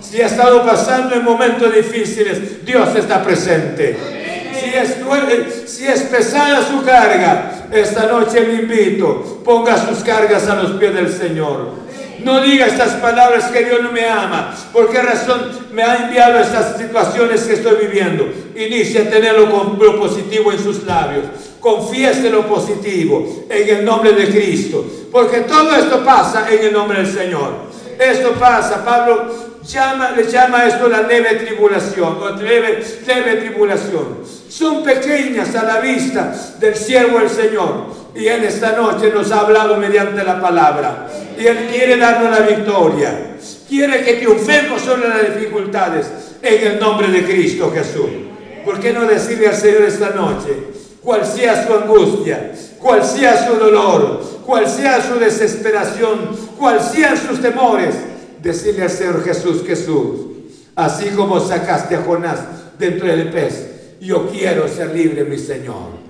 Si 0.01 0.22
ha 0.22 0.27
estado 0.27 0.64
pasando 0.64 1.16
en 1.16 1.24
momentos 1.24 1.74
difíciles, 1.74 2.64
Dios 2.64 2.95
está 2.95 3.24
presente. 3.24 3.97
Si 4.61 4.72
es, 4.72 4.97
si 5.66 5.87
es 5.87 6.03
pesada 6.03 6.62
su 6.62 6.85
carga, 6.85 7.66
esta 7.72 8.07
noche 8.07 8.47
le 8.47 8.62
invito, 8.62 9.43
ponga 9.45 9.77
sus 9.77 10.05
cargas 10.05 10.49
a 10.49 10.55
los 10.55 10.72
pies 10.72 10.95
del 10.95 11.12
Señor. 11.12 11.86
No 12.27 12.41
diga 12.41 12.66
estas 12.66 12.95
palabras 12.95 13.53
que 13.53 13.64
Dios 13.64 13.81
no 13.81 13.93
me 13.93 14.05
ama. 14.05 14.53
¿Por 14.72 14.91
qué 14.91 15.01
razón 15.01 15.49
me 15.72 15.85
ha 15.85 16.07
enviado 16.07 16.41
estas 16.41 16.77
situaciones 16.77 17.43
que 17.43 17.53
estoy 17.53 17.87
viviendo? 17.87 18.29
Inicia 18.57 19.03
a 19.03 19.05
tenerlo 19.05 19.49
con 19.49 19.79
lo 19.79 20.01
positivo 20.01 20.51
en 20.51 20.59
sus 20.59 20.83
labios. 20.83 21.22
Confiese 21.61 22.29
lo 22.29 22.45
positivo 22.49 23.47
en 23.49 23.77
el 23.77 23.85
nombre 23.85 24.11
de 24.11 24.29
Cristo. 24.29 24.85
Porque 25.12 25.43
todo 25.43 25.72
esto 25.77 26.05
pasa 26.05 26.49
en 26.51 26.64
el 26.64 26.72
nombre 26.72 26.99
del 26.99 27.14
Señor. 27.14 27.53
Esto 27.97 28.33
pasa, 28.33 28.85
Pablo 28.85 29.33
llama, 29.62 30.11
le 30.11 30.29
llama 30.29 30.66
esto 30.66 30.89
la 30.89 31.03
leve 31.03 31.37
tribulación, 31.37 32.18
leve, 32.43 32.83
leve 33.07 33.37
tribulación. 33.37 34.18
Son 34.49 34.83
pequeñas 34.83 35.55
a 35.55 35.62
la 35.62 35.79
vista 35.79 36.35
del 36.59 36.74
siervo 36.74 37.20
del 37.20 37.31
Señor. 37.31 38.05
Y 38.16 38.26
Él 38.28 38.44
esta 38.44 38.72
noche 38.72 39.10
nos 39.12 39.30
ha 39.30 39.40
hablado 39.40 39.76
mediante 39.76 40.24
la 40.24 40.40
palabra. 40.40 41.06
Y 41.38 41.46
Él 41.46 41.68
quiere 41.70 41.96
darnos 41.96 42.30
la 42.30 42.46
victoria. 42.46 43.36
Quiere 43.68 44.02
que 44.02 44.14
triunfemos 44.14 44.80
sobre 44.80 45.08
las 45.08 45.36
dificultades 45.36 46.06
en 46.40 46.72
el 46.72 46.80
nombre 46.80 47.08
de 47.08 47.24
Cristo 47.24 47.70
Jesús. 47.72 48.08
¿Por 48.64 48.80
qué 48.80 48.92
no 48.92 49.04
decirle 49.04 49.48
al 49.48 49.56
Señor 49.56 49.82
esta 49.82 50.10
noche, 50.10 50.50
cual 51.02 51.26
sea 51.26 51.66
su 51.66 51.72
angustia, 51.74 52.52
cual 52.80 53.04
sea 53.04 53.46
su 53.46 53.54
dolor, 53.54 54.22
cual 54.44 54.68
sea 54.68 55.02
su 55.02 55.18
desesperación, 55.18 56.30
cual 56.58 56.80
sean 56.80 57.16
sus 57.16 57.40
temores? 57.40 57.94
Decirle 58.42 58.84
al 58.84 58.90
Señor 58.90 59.24
Jesús, 59.24 59.62
Jesús, 59.66 60.20
así 60.74 61.10
como 61.10 61.38
sacaste 61.40 61.96
a 61.96 62.02
Jonás 62.02 62.40
dentro 62.78 63.06
del 63.06 63.30
pez, 63.30 63.66
yo 64.00 64.28
quiero 64.28 64.68
ser 64.68 64.94
libre, 64.94 65.24
mi 65.24 65.38
Señor. 65.38 66.05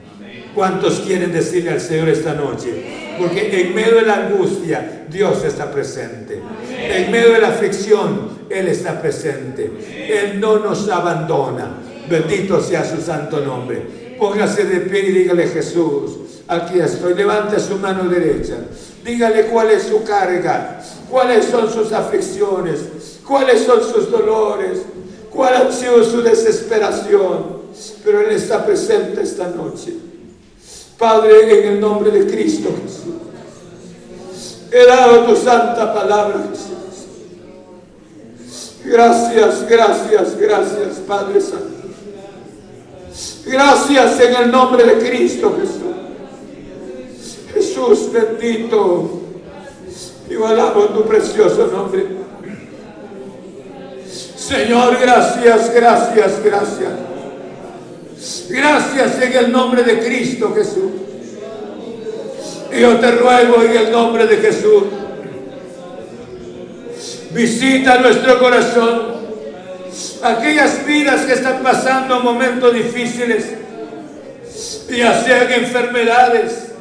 ¿Cuántos 0.56 1.00
quieren 1.00 1.34
decirle 1.34 1.72
al 1.72 1.82
Señor 1.82 2.08
esta 2.08 2.32
noche? 2.32 3.16
Porque 3.18 3.60
en 3.60 3.74
medio 3.74 3.96
de 3.96 4.02
la 4.06 4.26
angustia 4.26 5.04
Dios 5.06 5.44
está 5.44 5.70
presente. 5.70 6.40
En 6.70 7.10
medio 7.10 7.32
de 7.32 7.42
la 7.42 7.48
aflicción 7.48 8.30
Él 8.48 8.66
está 8.68 8.98
presente. 8.98 9.70
Él 10.08 10.40
no 10.40 10.58
nos 10.58 10.88
abandona. 10.88 11.72
Bendito 12.08 12.58
sea 12.62 12.86
su 12.86 13.02
santo 13.02 13.40
nombre. 13.40 14.16
Póngase 14.18 14.64
de 14.64 14.80
pie 14.80 15.00
y 15.00 15.12
dígale 15.12 15.46
Jesús, 15.48 16.42
aquí 16.48 16.80
estoy. 16.80 17.12
Levante 17.12 17.60
su 17.60 17.76
mano 17.76 18.08
derecha. 18.08 18.56
Dígale 19.04 19.48
cuál 19.48 19.72
es 19.72 19.82
su 19.82 20.04
carga, 20.04 20.80
cuáles 21.10 21.44
son 21.44 21.70
sus 21.70 21.92
aflicciones, 21.92 23.18
cuáles 23.26 23.60
son 23.60 23.82
sus 23.82 24.10
dolores, 24.10 24.78
cuál 25.28 25.54
ha 25.54 25.70
sido 25.70 26.02
su 26.02 26.22
desesperación. 26.22 27.56
Pero 28.02 28.22
Él 28.22 28.30
está 28.30 28.64
presente 28.64 29.20
esta 29.20 29.48
noche. 29.48 30.15
Padre, 30.98 31.60
en 31.60 31.72
el 31.74 31.80
nombre 31.80 32.10
de 32.10 32.26
Cristo 32.26 32.70
Jesús, 32.82 33.14
he 34.72 34.86
dado 34.86 35.24
tu 35.24 35.36
santa 35.36 35.92
palabra, 35.94 36.44
Jesús. 36.50 36.76
Gracias, 38.84 39.68
gracias, 39.68 40.38
gracias, 40.38 40.96
Padre 41.06 41.40
Santo. 41.40 41.76
Gracias 43.46 44.20
en 44.20 44.34
el 44.42 44.50
nombre 44.50 44.84
de 44.84 44.98
Cristo 44.98 45.56
Jesús. 45.58 45.86
Jesús 47.52 48.12
bendito. 48.12 49.22
Alabo 50.46 50.84
tu 50.86 51.02
precioso 51.04 51.66
nombre. 51.66 52.06
Señor, 54.36 54.96
gracias, 55.00 55.74
gracias, 55.74 56.44
gracias. 56.44 56.92
Gracias 58.48 59.22
en 59.22 59.32
el 59.32 59.52
nombre 59.52 59.84
de 59.84 60.00
Cristo 60.00 60.52
Jesús. 60.54 60.90
Yo 62.76 62.96
te 62.98 63.10
ruego 63.12 63.62
en 63.62 63.76
el 63.76 63.92
nombre 63.92 64.26
de 64.26 64.36
Jesús. 64.38 64.82
Visita 67.30 67.98
nuestro 67.98 68.38
corazón. 68.40 69.16
Aquellas 70.22 70.84
vidas 70.84 71.22
que 71.22 71.34
están 71.34 71.62
pasando 71.62 72.20
momentos 72.20 72.74
difíciles. 72.74 73.44
Ya 74.90 75.22
sean 75.22 75.52
enfermedades. 75.52 76.72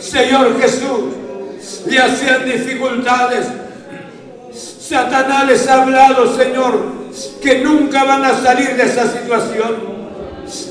Señor 0.00 0.60
Jesús. 0.60 1.14
Ya 1.88 2.08
sean 2.16 2.44
dificultades. 2.44 3.46
Satanás 4.52 5.46
les 5.46 5.68
ha 5.68 5.82
hablado, 5.82 6.36
Señor, 6.36 6.80
que 7.40 7.60
nunca 7.60 8.04
van 8.04 8.24
a 8.24 8.42
salir 8.42 8.76
de 8.76 8.82
esa 8.82 9.06
situación. 9.06 9.91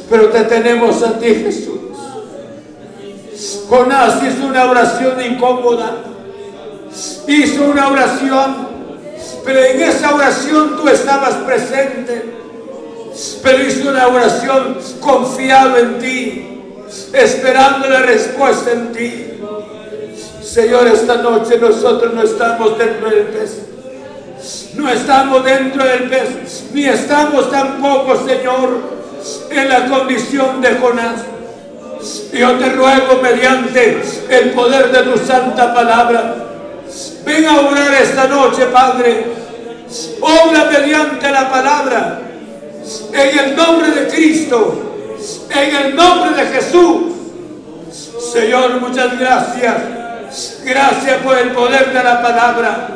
Pero 0.10 0.30
te 0.30 0.44
tenemos 0.44 1.02
a 1.04 1.18
ti, 1.18 1.28
Jesús. 1.28 1.80
Jonás 3.70 4.22
hizo 4.24 4.46
una 4.46 4.70
oración 4.70 5.22
incómoda. 5.24 6.04
Hizo 7.28 7.64
una 7.64 7.88
oración. 7.88 8.68
Pero 9.46 9.64
en 9.64 9.82
esa 9.82 10.14
oración 10.14 10.78
tú 10.78 10.88
estabas 10.90 11.36
presente. 11.36 12.26
Pero 13.42 13.64
hizo 13.64 13.90
una 13.90 14.08
oración 14.08 14.78
confiado 15.00 15.78
en 15.78 16.00
ti. 16.00 16.48
Esperando 17.14 17.90
la 17.90 18.02
respuesta 18.02 18.72
en 18.72 18.92
ti. 18.92 19.28
Señor, 20.44 20.88
esta 20.88 21.16
noche 21.18 21.58
nosotros 21.58 22.14
no 22.14 22.24
estamos 22.24 22.78
dentro 22.78 23.10
del 23.10 23.24
pez. 23.28 23.62
No 24.76 24.90
estamos 24.90 25.44
dentro 25.46 25.86
del 25.86 26.10
pez. 26.10 26.66
Ni 26.74 26.86
estamos 26.86 27.50
tampoco, 27.50 28.18
Señor 28.28 29.01
en 29.50 29.70
la 29.70 29.88
condición 29.88 30.62
de 30.62 30.76
Jonás. 30.76 31.22
Yo 32.34 32.58
te 32.58 32.70
ruego 32.70 33.20
mediante 33.22 34.02
el 34.30 34.52
poder 34.52 34.92
de 34.92 35.04
tu 35.04 35.18
santa 35.20 35.74
palabra, 35.74 36.36
ven 37.24 37.46
a 37.46 37.60
obrar 37.60 37.94
esta 37.94 38.28
noche, 38.28 38.66
Padre. 38.66 39.26
Obra 40.22 40.66
mediante 40.72 41.30
la 41.30 41.52
palabra, 41.52 42.22
en 43.14 43.40
el 43.40 43.56
nombre 43.56 43.92
de 43.92 44.08
Cristo, 44.08 44.96
en 45.50 45.76
el 45.76 45.96
nombre 45.96 46.32
de 46.44 46.50
Jesús. 46.50 47.02
Señor, 48.34 48.80
muchas 48.80 49.20
gracias. 49.20 49.76
Gracias 50.64 51.18
por 51.24 51.38
el 51.38 51.52
poder 51.52 51.92
de 51.92 52.04
la 52.04 52.22
palabra. 52.22 52.88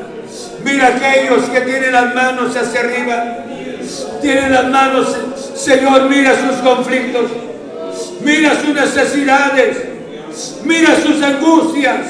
Mira 0.64 0.88
aquellos 0.88 1.44
que 1.50 1.62
tienen 1.62 1.92
las 1.92 2.16
manos 2.16 2.56
hacia 2.56 2.80
arriba, 2.80 3.46
tienen 4.22 4.52
las 4.52 4.68
manos 4.70 5.16
Señor, 5.56 6.10
mira 6.10 6.36
sus 6.36 6.58
conflictos, 6.58 7.32
mira 8.22 8.60
sus 8.60 8.74
necesidades, 8.74 9.78
mira 10.64 10.96
sus 11.02 11.22
angustias. 11.24 12.06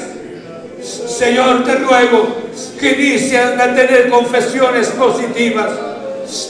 Señor, 0.82 1.64
te 1.64 1.76
ruego 1.76 2.36
que 2.78 2.90
inician 2.92 3.60
a 3.60 3.74
tener 3.74 4.08
confesiones 4.10 4.88
positivas. 4.88 5.70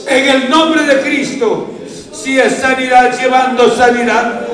En 0.09 0.29
el 0.29 0.51
nombre 0.51 0.83
de 0.83 1.01
Cristo, 1.03 1.71
si 2.13 2.41
es 2.41 2.55
sanidad, 2.55 3.17
llevando 3.21 3.71
sanidad. 3.77 4.49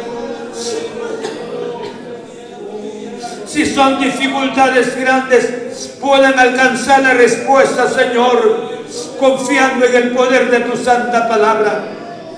Si 3.47 3.66
son 3.66 4.01
dificultades 4.01 4.97
grandes, 4.99 5.95
puedan 6.01 6.39
alcanzar 6.39 7.03
la 7.03 7.14
respuesta, 7.14 7.89
Señor, 7.89 8.72
confiando 9.18 9.86
en 9.86 9.95
el 9.95 10.11
poder 10.11 10.51
de 10.51 10.61
tu 10.61 10.76
santa 10.76 11.28
palabra. 11.28 11.84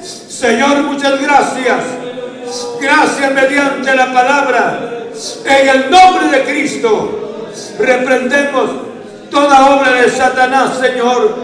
Señor, 0.02 0.82
muchas 0.82 1.20
gracias. 1.20 1.80
Gracias 2.80 3.32
mediante 3.32 3.94
la 3.94 4.12
palabra. 4.12 5.08
En 5.44 5.68
el 5.68 5.90
nombre 5.90 6.28
de 6.28 6.44
Cristo, 6.44 7.50
reprendemos 7.78 8.70
toda 9.30 9.76
obra 9.76 9.92
de 9.92 10.10
Satanás, 10.10 10.78
Señor. 10.78 11.36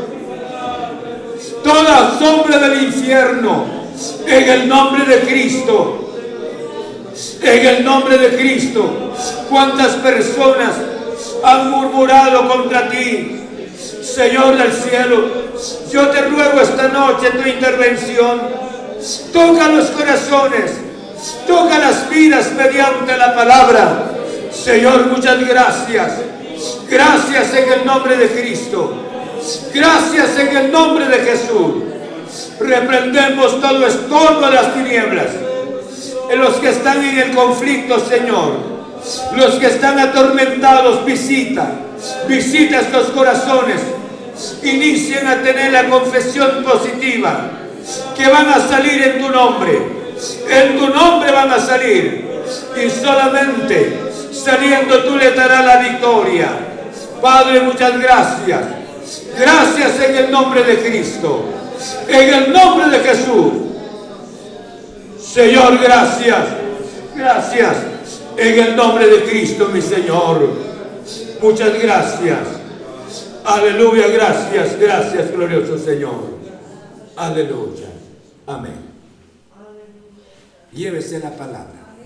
Toda 1.64 2.18
sombra 2.18 2.58
del 2.58 2.84
infierno. 2.84 3.64
En 4.26 4.48
el 4.48 4.68
nombre 4.68 5.04
de 5.04 5.20
Cristo. 5.20 6.14
En 7.42 7.66
el 7.66 7.84
nombre 7.84 8.18
de 8.18 8.36
Cristo. 8.36 9.14
¿Cuántas 9.48 9.94
personas 9.96 10.74
han 11.42 11.70
murmurado 11.70 12.48
contra 12.48 12.88
ti? 12.88 13.40
Señor 14.14 14.56
del 14.56 14.72
cielo, 14.72 15.28
yo 15.90 16.08
te 16.08 16.22
ruego 16.22 16.60
esta 16.60 16.88
noche 16.88 17.30
tu 17.30 17.48
intervención 17.48 18.60
Toca 19.32 19.68
los 19.68 19.86
corazones, 19.90 20.72
toca 21.46 21.78
las 21.78 22.10
vidas 22.10 22.52
mediante 22.52 23.16
la 23.16 23.34
palabra. 23.34 24.12
Señor, 24.52 25.06
muchas 25.06 25.46
gracias. 25.46 26.12
Gracias 26.88 27.54
en 27.54 27.72
el 27.72 27.86
nombre 27.86 28.16
de 28.16 28.28
Cristo. 28.28 28.92
Gracias 29.72 30.38
en 30.38 30.56
el 30.56 30.72
nombre 30.72 31.06
de 31.06 31.18
Jesús. 31.18 31.84
Reprendemos 32.60 33.58
todo 33.60 33.86
estorbo 33.86 34.46
de 34.46 34.54
las 34.54 34.74
tinieblas. 34.74 35.28
En 36.30 36.38
los 36.38 36.56
que 36.56 36.68
están 36.68 37.02
en 37.02 37.18
el 37.18 37.34
conflicto, 37.34 37.98
Señor. 38.00 38.70
Los 39.34 39.54
que 39.54 39.66
están 39.66 39.98
atormentados, 39.98 41.06
visita. 41.06 41.70
Visita 42.28 42.80
estos 42.80 43.08
corazones. 43.08 43.80
Inicien 44.62 45.26
a 45.26 45.42
tener 45.42 45.72
la 45.72 45.88
confesión 45.88 46.62
positiva 46.64 47.50
que 48.16 48.28
van 48.28 48.48
a 48.48 48.60
salir 48.68 49.02
en 49.02 49.18
tu 49.18 49.30
nombre. 49.30 49.78
En 50.48 50.78
tu 50.78 50.88
nombre 50.88 51.30
van 51.32 51.50
a 51.50 51.58
salir. 51.58 52.28
Y 52.76 52.90
solamente 52.90 53.98
saliendo 54.32 55.02
tú 55.04 55.16
le 55.16 55.30
darás 55.32 55.64
la 55.64 55.76
victoria. 55.78 56.48
Padre, 57.20 57.60
muchas 57.60 57.98
gracias. 57.98 58.60
Gracias 59.38 60.00
en 60.00 60.16
el 60.16 60.30
nombre 60.30 60.62
de 60.62 60.78
Cristo. 60.78 61.44
En 62.08 62.34
el 62.34 62.52
nombre 62.52 62.88
de 62.88 62.98
Jesús. 63.00 63.52
Señor, 65.20 65.78
gracias. 65.78 66.46
Gracias. 67.14 67.76
En 68.36 68.58
el 68.58 68.76
nombre 68.76 69.06
de 69.06 69.24
Cristo, 69.24 69.68
mi 69.72 69.80
Señor. 69.80 70.48
Muchas 71.40 71.82
gracias. 71.82 72.59
Aleluya, 73.44 74.08
gracias, 74.08 74.78
gracias, 74.78 75.32
glorioso 75.32 75.78
Señor. 75.78 76.38
Aleluya. 77.16 77.88
Amén. 78.46 78.90
Llévese 80.72 81.18
la 81.18 81.30
palabra. 81.30 81.96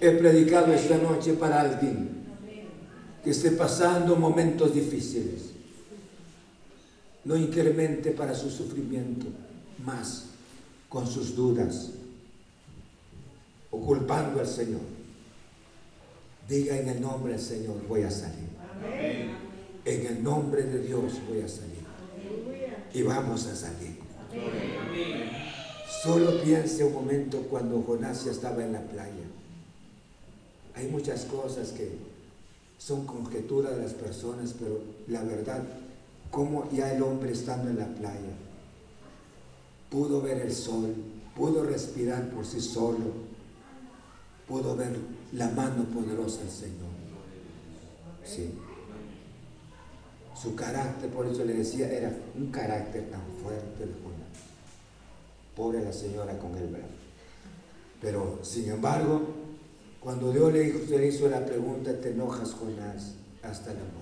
He 0.00 0.10
predicado 0.12 0.72
esta 0.72 0.96
noche 0.96 1.34
para 1.34 1.60
alguien 1.60 2.20
que 3.22 3.30
esté 3.30 3.50
pasando 3.52 4.16
momentos 4.16 4.74
difíciles. 4.74 5.50
No 7.24 7.36
incremente 7.36 8.12
para 8.12 8.34
su 8.34 8.50
sufrimiento 8.50 9.26
más 9.84 10.26
con 10.88 11.06
sus 11.06 11.36
dudas 11.36 11.90
o 13.70 13.78
culpando 13.80 14.40
al 14.40 14.46
Señor. 14.46 14.80
Diga 16.48 16.76
en 16.78 16.88
el 16.88 17.00
nombre 17.00 17.32
del 17.32 17.40
Señor 17.40 17.76
voy 17.86 18.02
a 18.02 18.10
salir. 18.10 19.39
En 19.84 20.06
el 20.06 20.22
nombre 20.22 20.62
de 20.62 20.80
Dios 20.80 21.14
voy 21.28 21.40
a 21.40 21.48
salir. 21.48 21.84
Y 22.92 23.02
vamos 23.02 23.46
a 23.46 23.56
salir. 23.56 23.98
Solo 26.02 26.42
piense 26.42 26.84
un 26.84 26.94
momento 26.94 27.42
cuando 27.42 27.82
Jonás 27.82 28.24
ya 28.24 28.32
estaba 28.32 28.64
en 28.64 28.72
la 28.72 28.80
playa. 28.80 29.26
Hay 30.74 30.88
muchas 30.88 31.24
cosas 31.24 31.72
que 31.72 31.90
son 32.78 33.06
conjeturas 33.06 33.76
de 33.76 33.82
las 33.82 33.92
personas, 33.92 34.54
pero 34.58 34.80
la 35.08 35.22
verdad, 35.22 35.62
como 36.30 36.70
ya 36.70 36.94
el 36.94 37.02
hombre 37.02 37.32
estando 37.32 37.70
en 37.70 37.78
la 37.78 37.86
playa, 37.86 38.34
pudo 39.90 40.22
ver 40.22 40.40
el 40.40 40.54
sol, 40.54 40.94
pudo 41.36 41.64
respirar 41.64 42.30
por 42.30 42.46
sí 42.46 42.60
solo, 42.60 43.12
pudo 44.48 44.76
ver 44.76 44.96
la 45.32 45.48
mano 45.50 45.84
poderosa 45.84 46.40
del 46.40 46.50
Señor. 46.50 46.90
Sí. 48.24 48.50
Su 50.40 50.54
carácter, 50.54 51.10
por 51.10 51.26
eso 51.26 51.44
le 51.44 51.52
decía, 51.52 51.90
era 51.90 52.10
un 52.34 52.50
carácter 52.50 53.10
tan 53.10 53.20
fuerte 53.42 53.84
de 53.84 53.92
Jonás. 53.92 54.20
Pobre 55.54 55.84
la 55.84 55.92
señora 55.92 56.38
con 56.38 56.56
el 56.56 56.68
brazo. 56.68 56.86
Pero, 58.00 58.38
sin 58.42 58.70
embargo, 58.70 59.20
cuando 60.00 60.32
Dios 60.32 60.50
le, 60.50 61.06
hizo, 61.06 61.28
la 61.28 61.44
pregunta, 61.44 61.92
te 62.00 62.12
enojas, 62.12 62.52
Jonás, 62.52 63.16
hasta 63.42 63.74
la 63.74 63.80
muerte. 63.80 64.00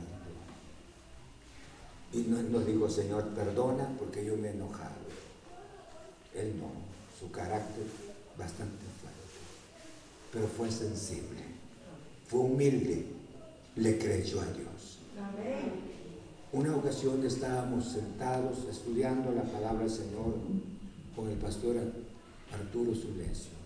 Y 2.12 2.18
nos 2.52 2.64
dijo, 2.64 2.88
Señor, 2.88 3.24
perdona 3.30 3.88
porque 3.98 4.24
yo 4.24 4.36
me 4.36 4.48
he 4.48 4.52
enojado. 4.52 4.94
Él 6.34 6.54
no, 6.60 6.70
su 7.18 7.32
carácter 7.32 7.84
bastante 8.38 8.84
fuerte, 9.00 9.18
pero 10.32 10.46
fue 10.46 10.70
sensible, 10.70 11.42
fue 12.28 12.40
humilde, 12.40 13.06
le 13.74 13.98
creyó 13.98 14.40
a 14.40 14.46
Dios. 14.46 14.98
Una 16.50 16.74
ocasión 16.74 17.22
estábamos 17.26 17.84
sentados 17.84 18.64
estudiando 18.70 19.32
la 19.32 19.42
palabra 19.42 19.80
del 19.80 19.90
Señor 19.90 20.34
con 21.14 21.28
el 21.28 21.36
pastor 21.36 21.76
Arturo 22.50 22.94
Sulencio. 22.94 23.57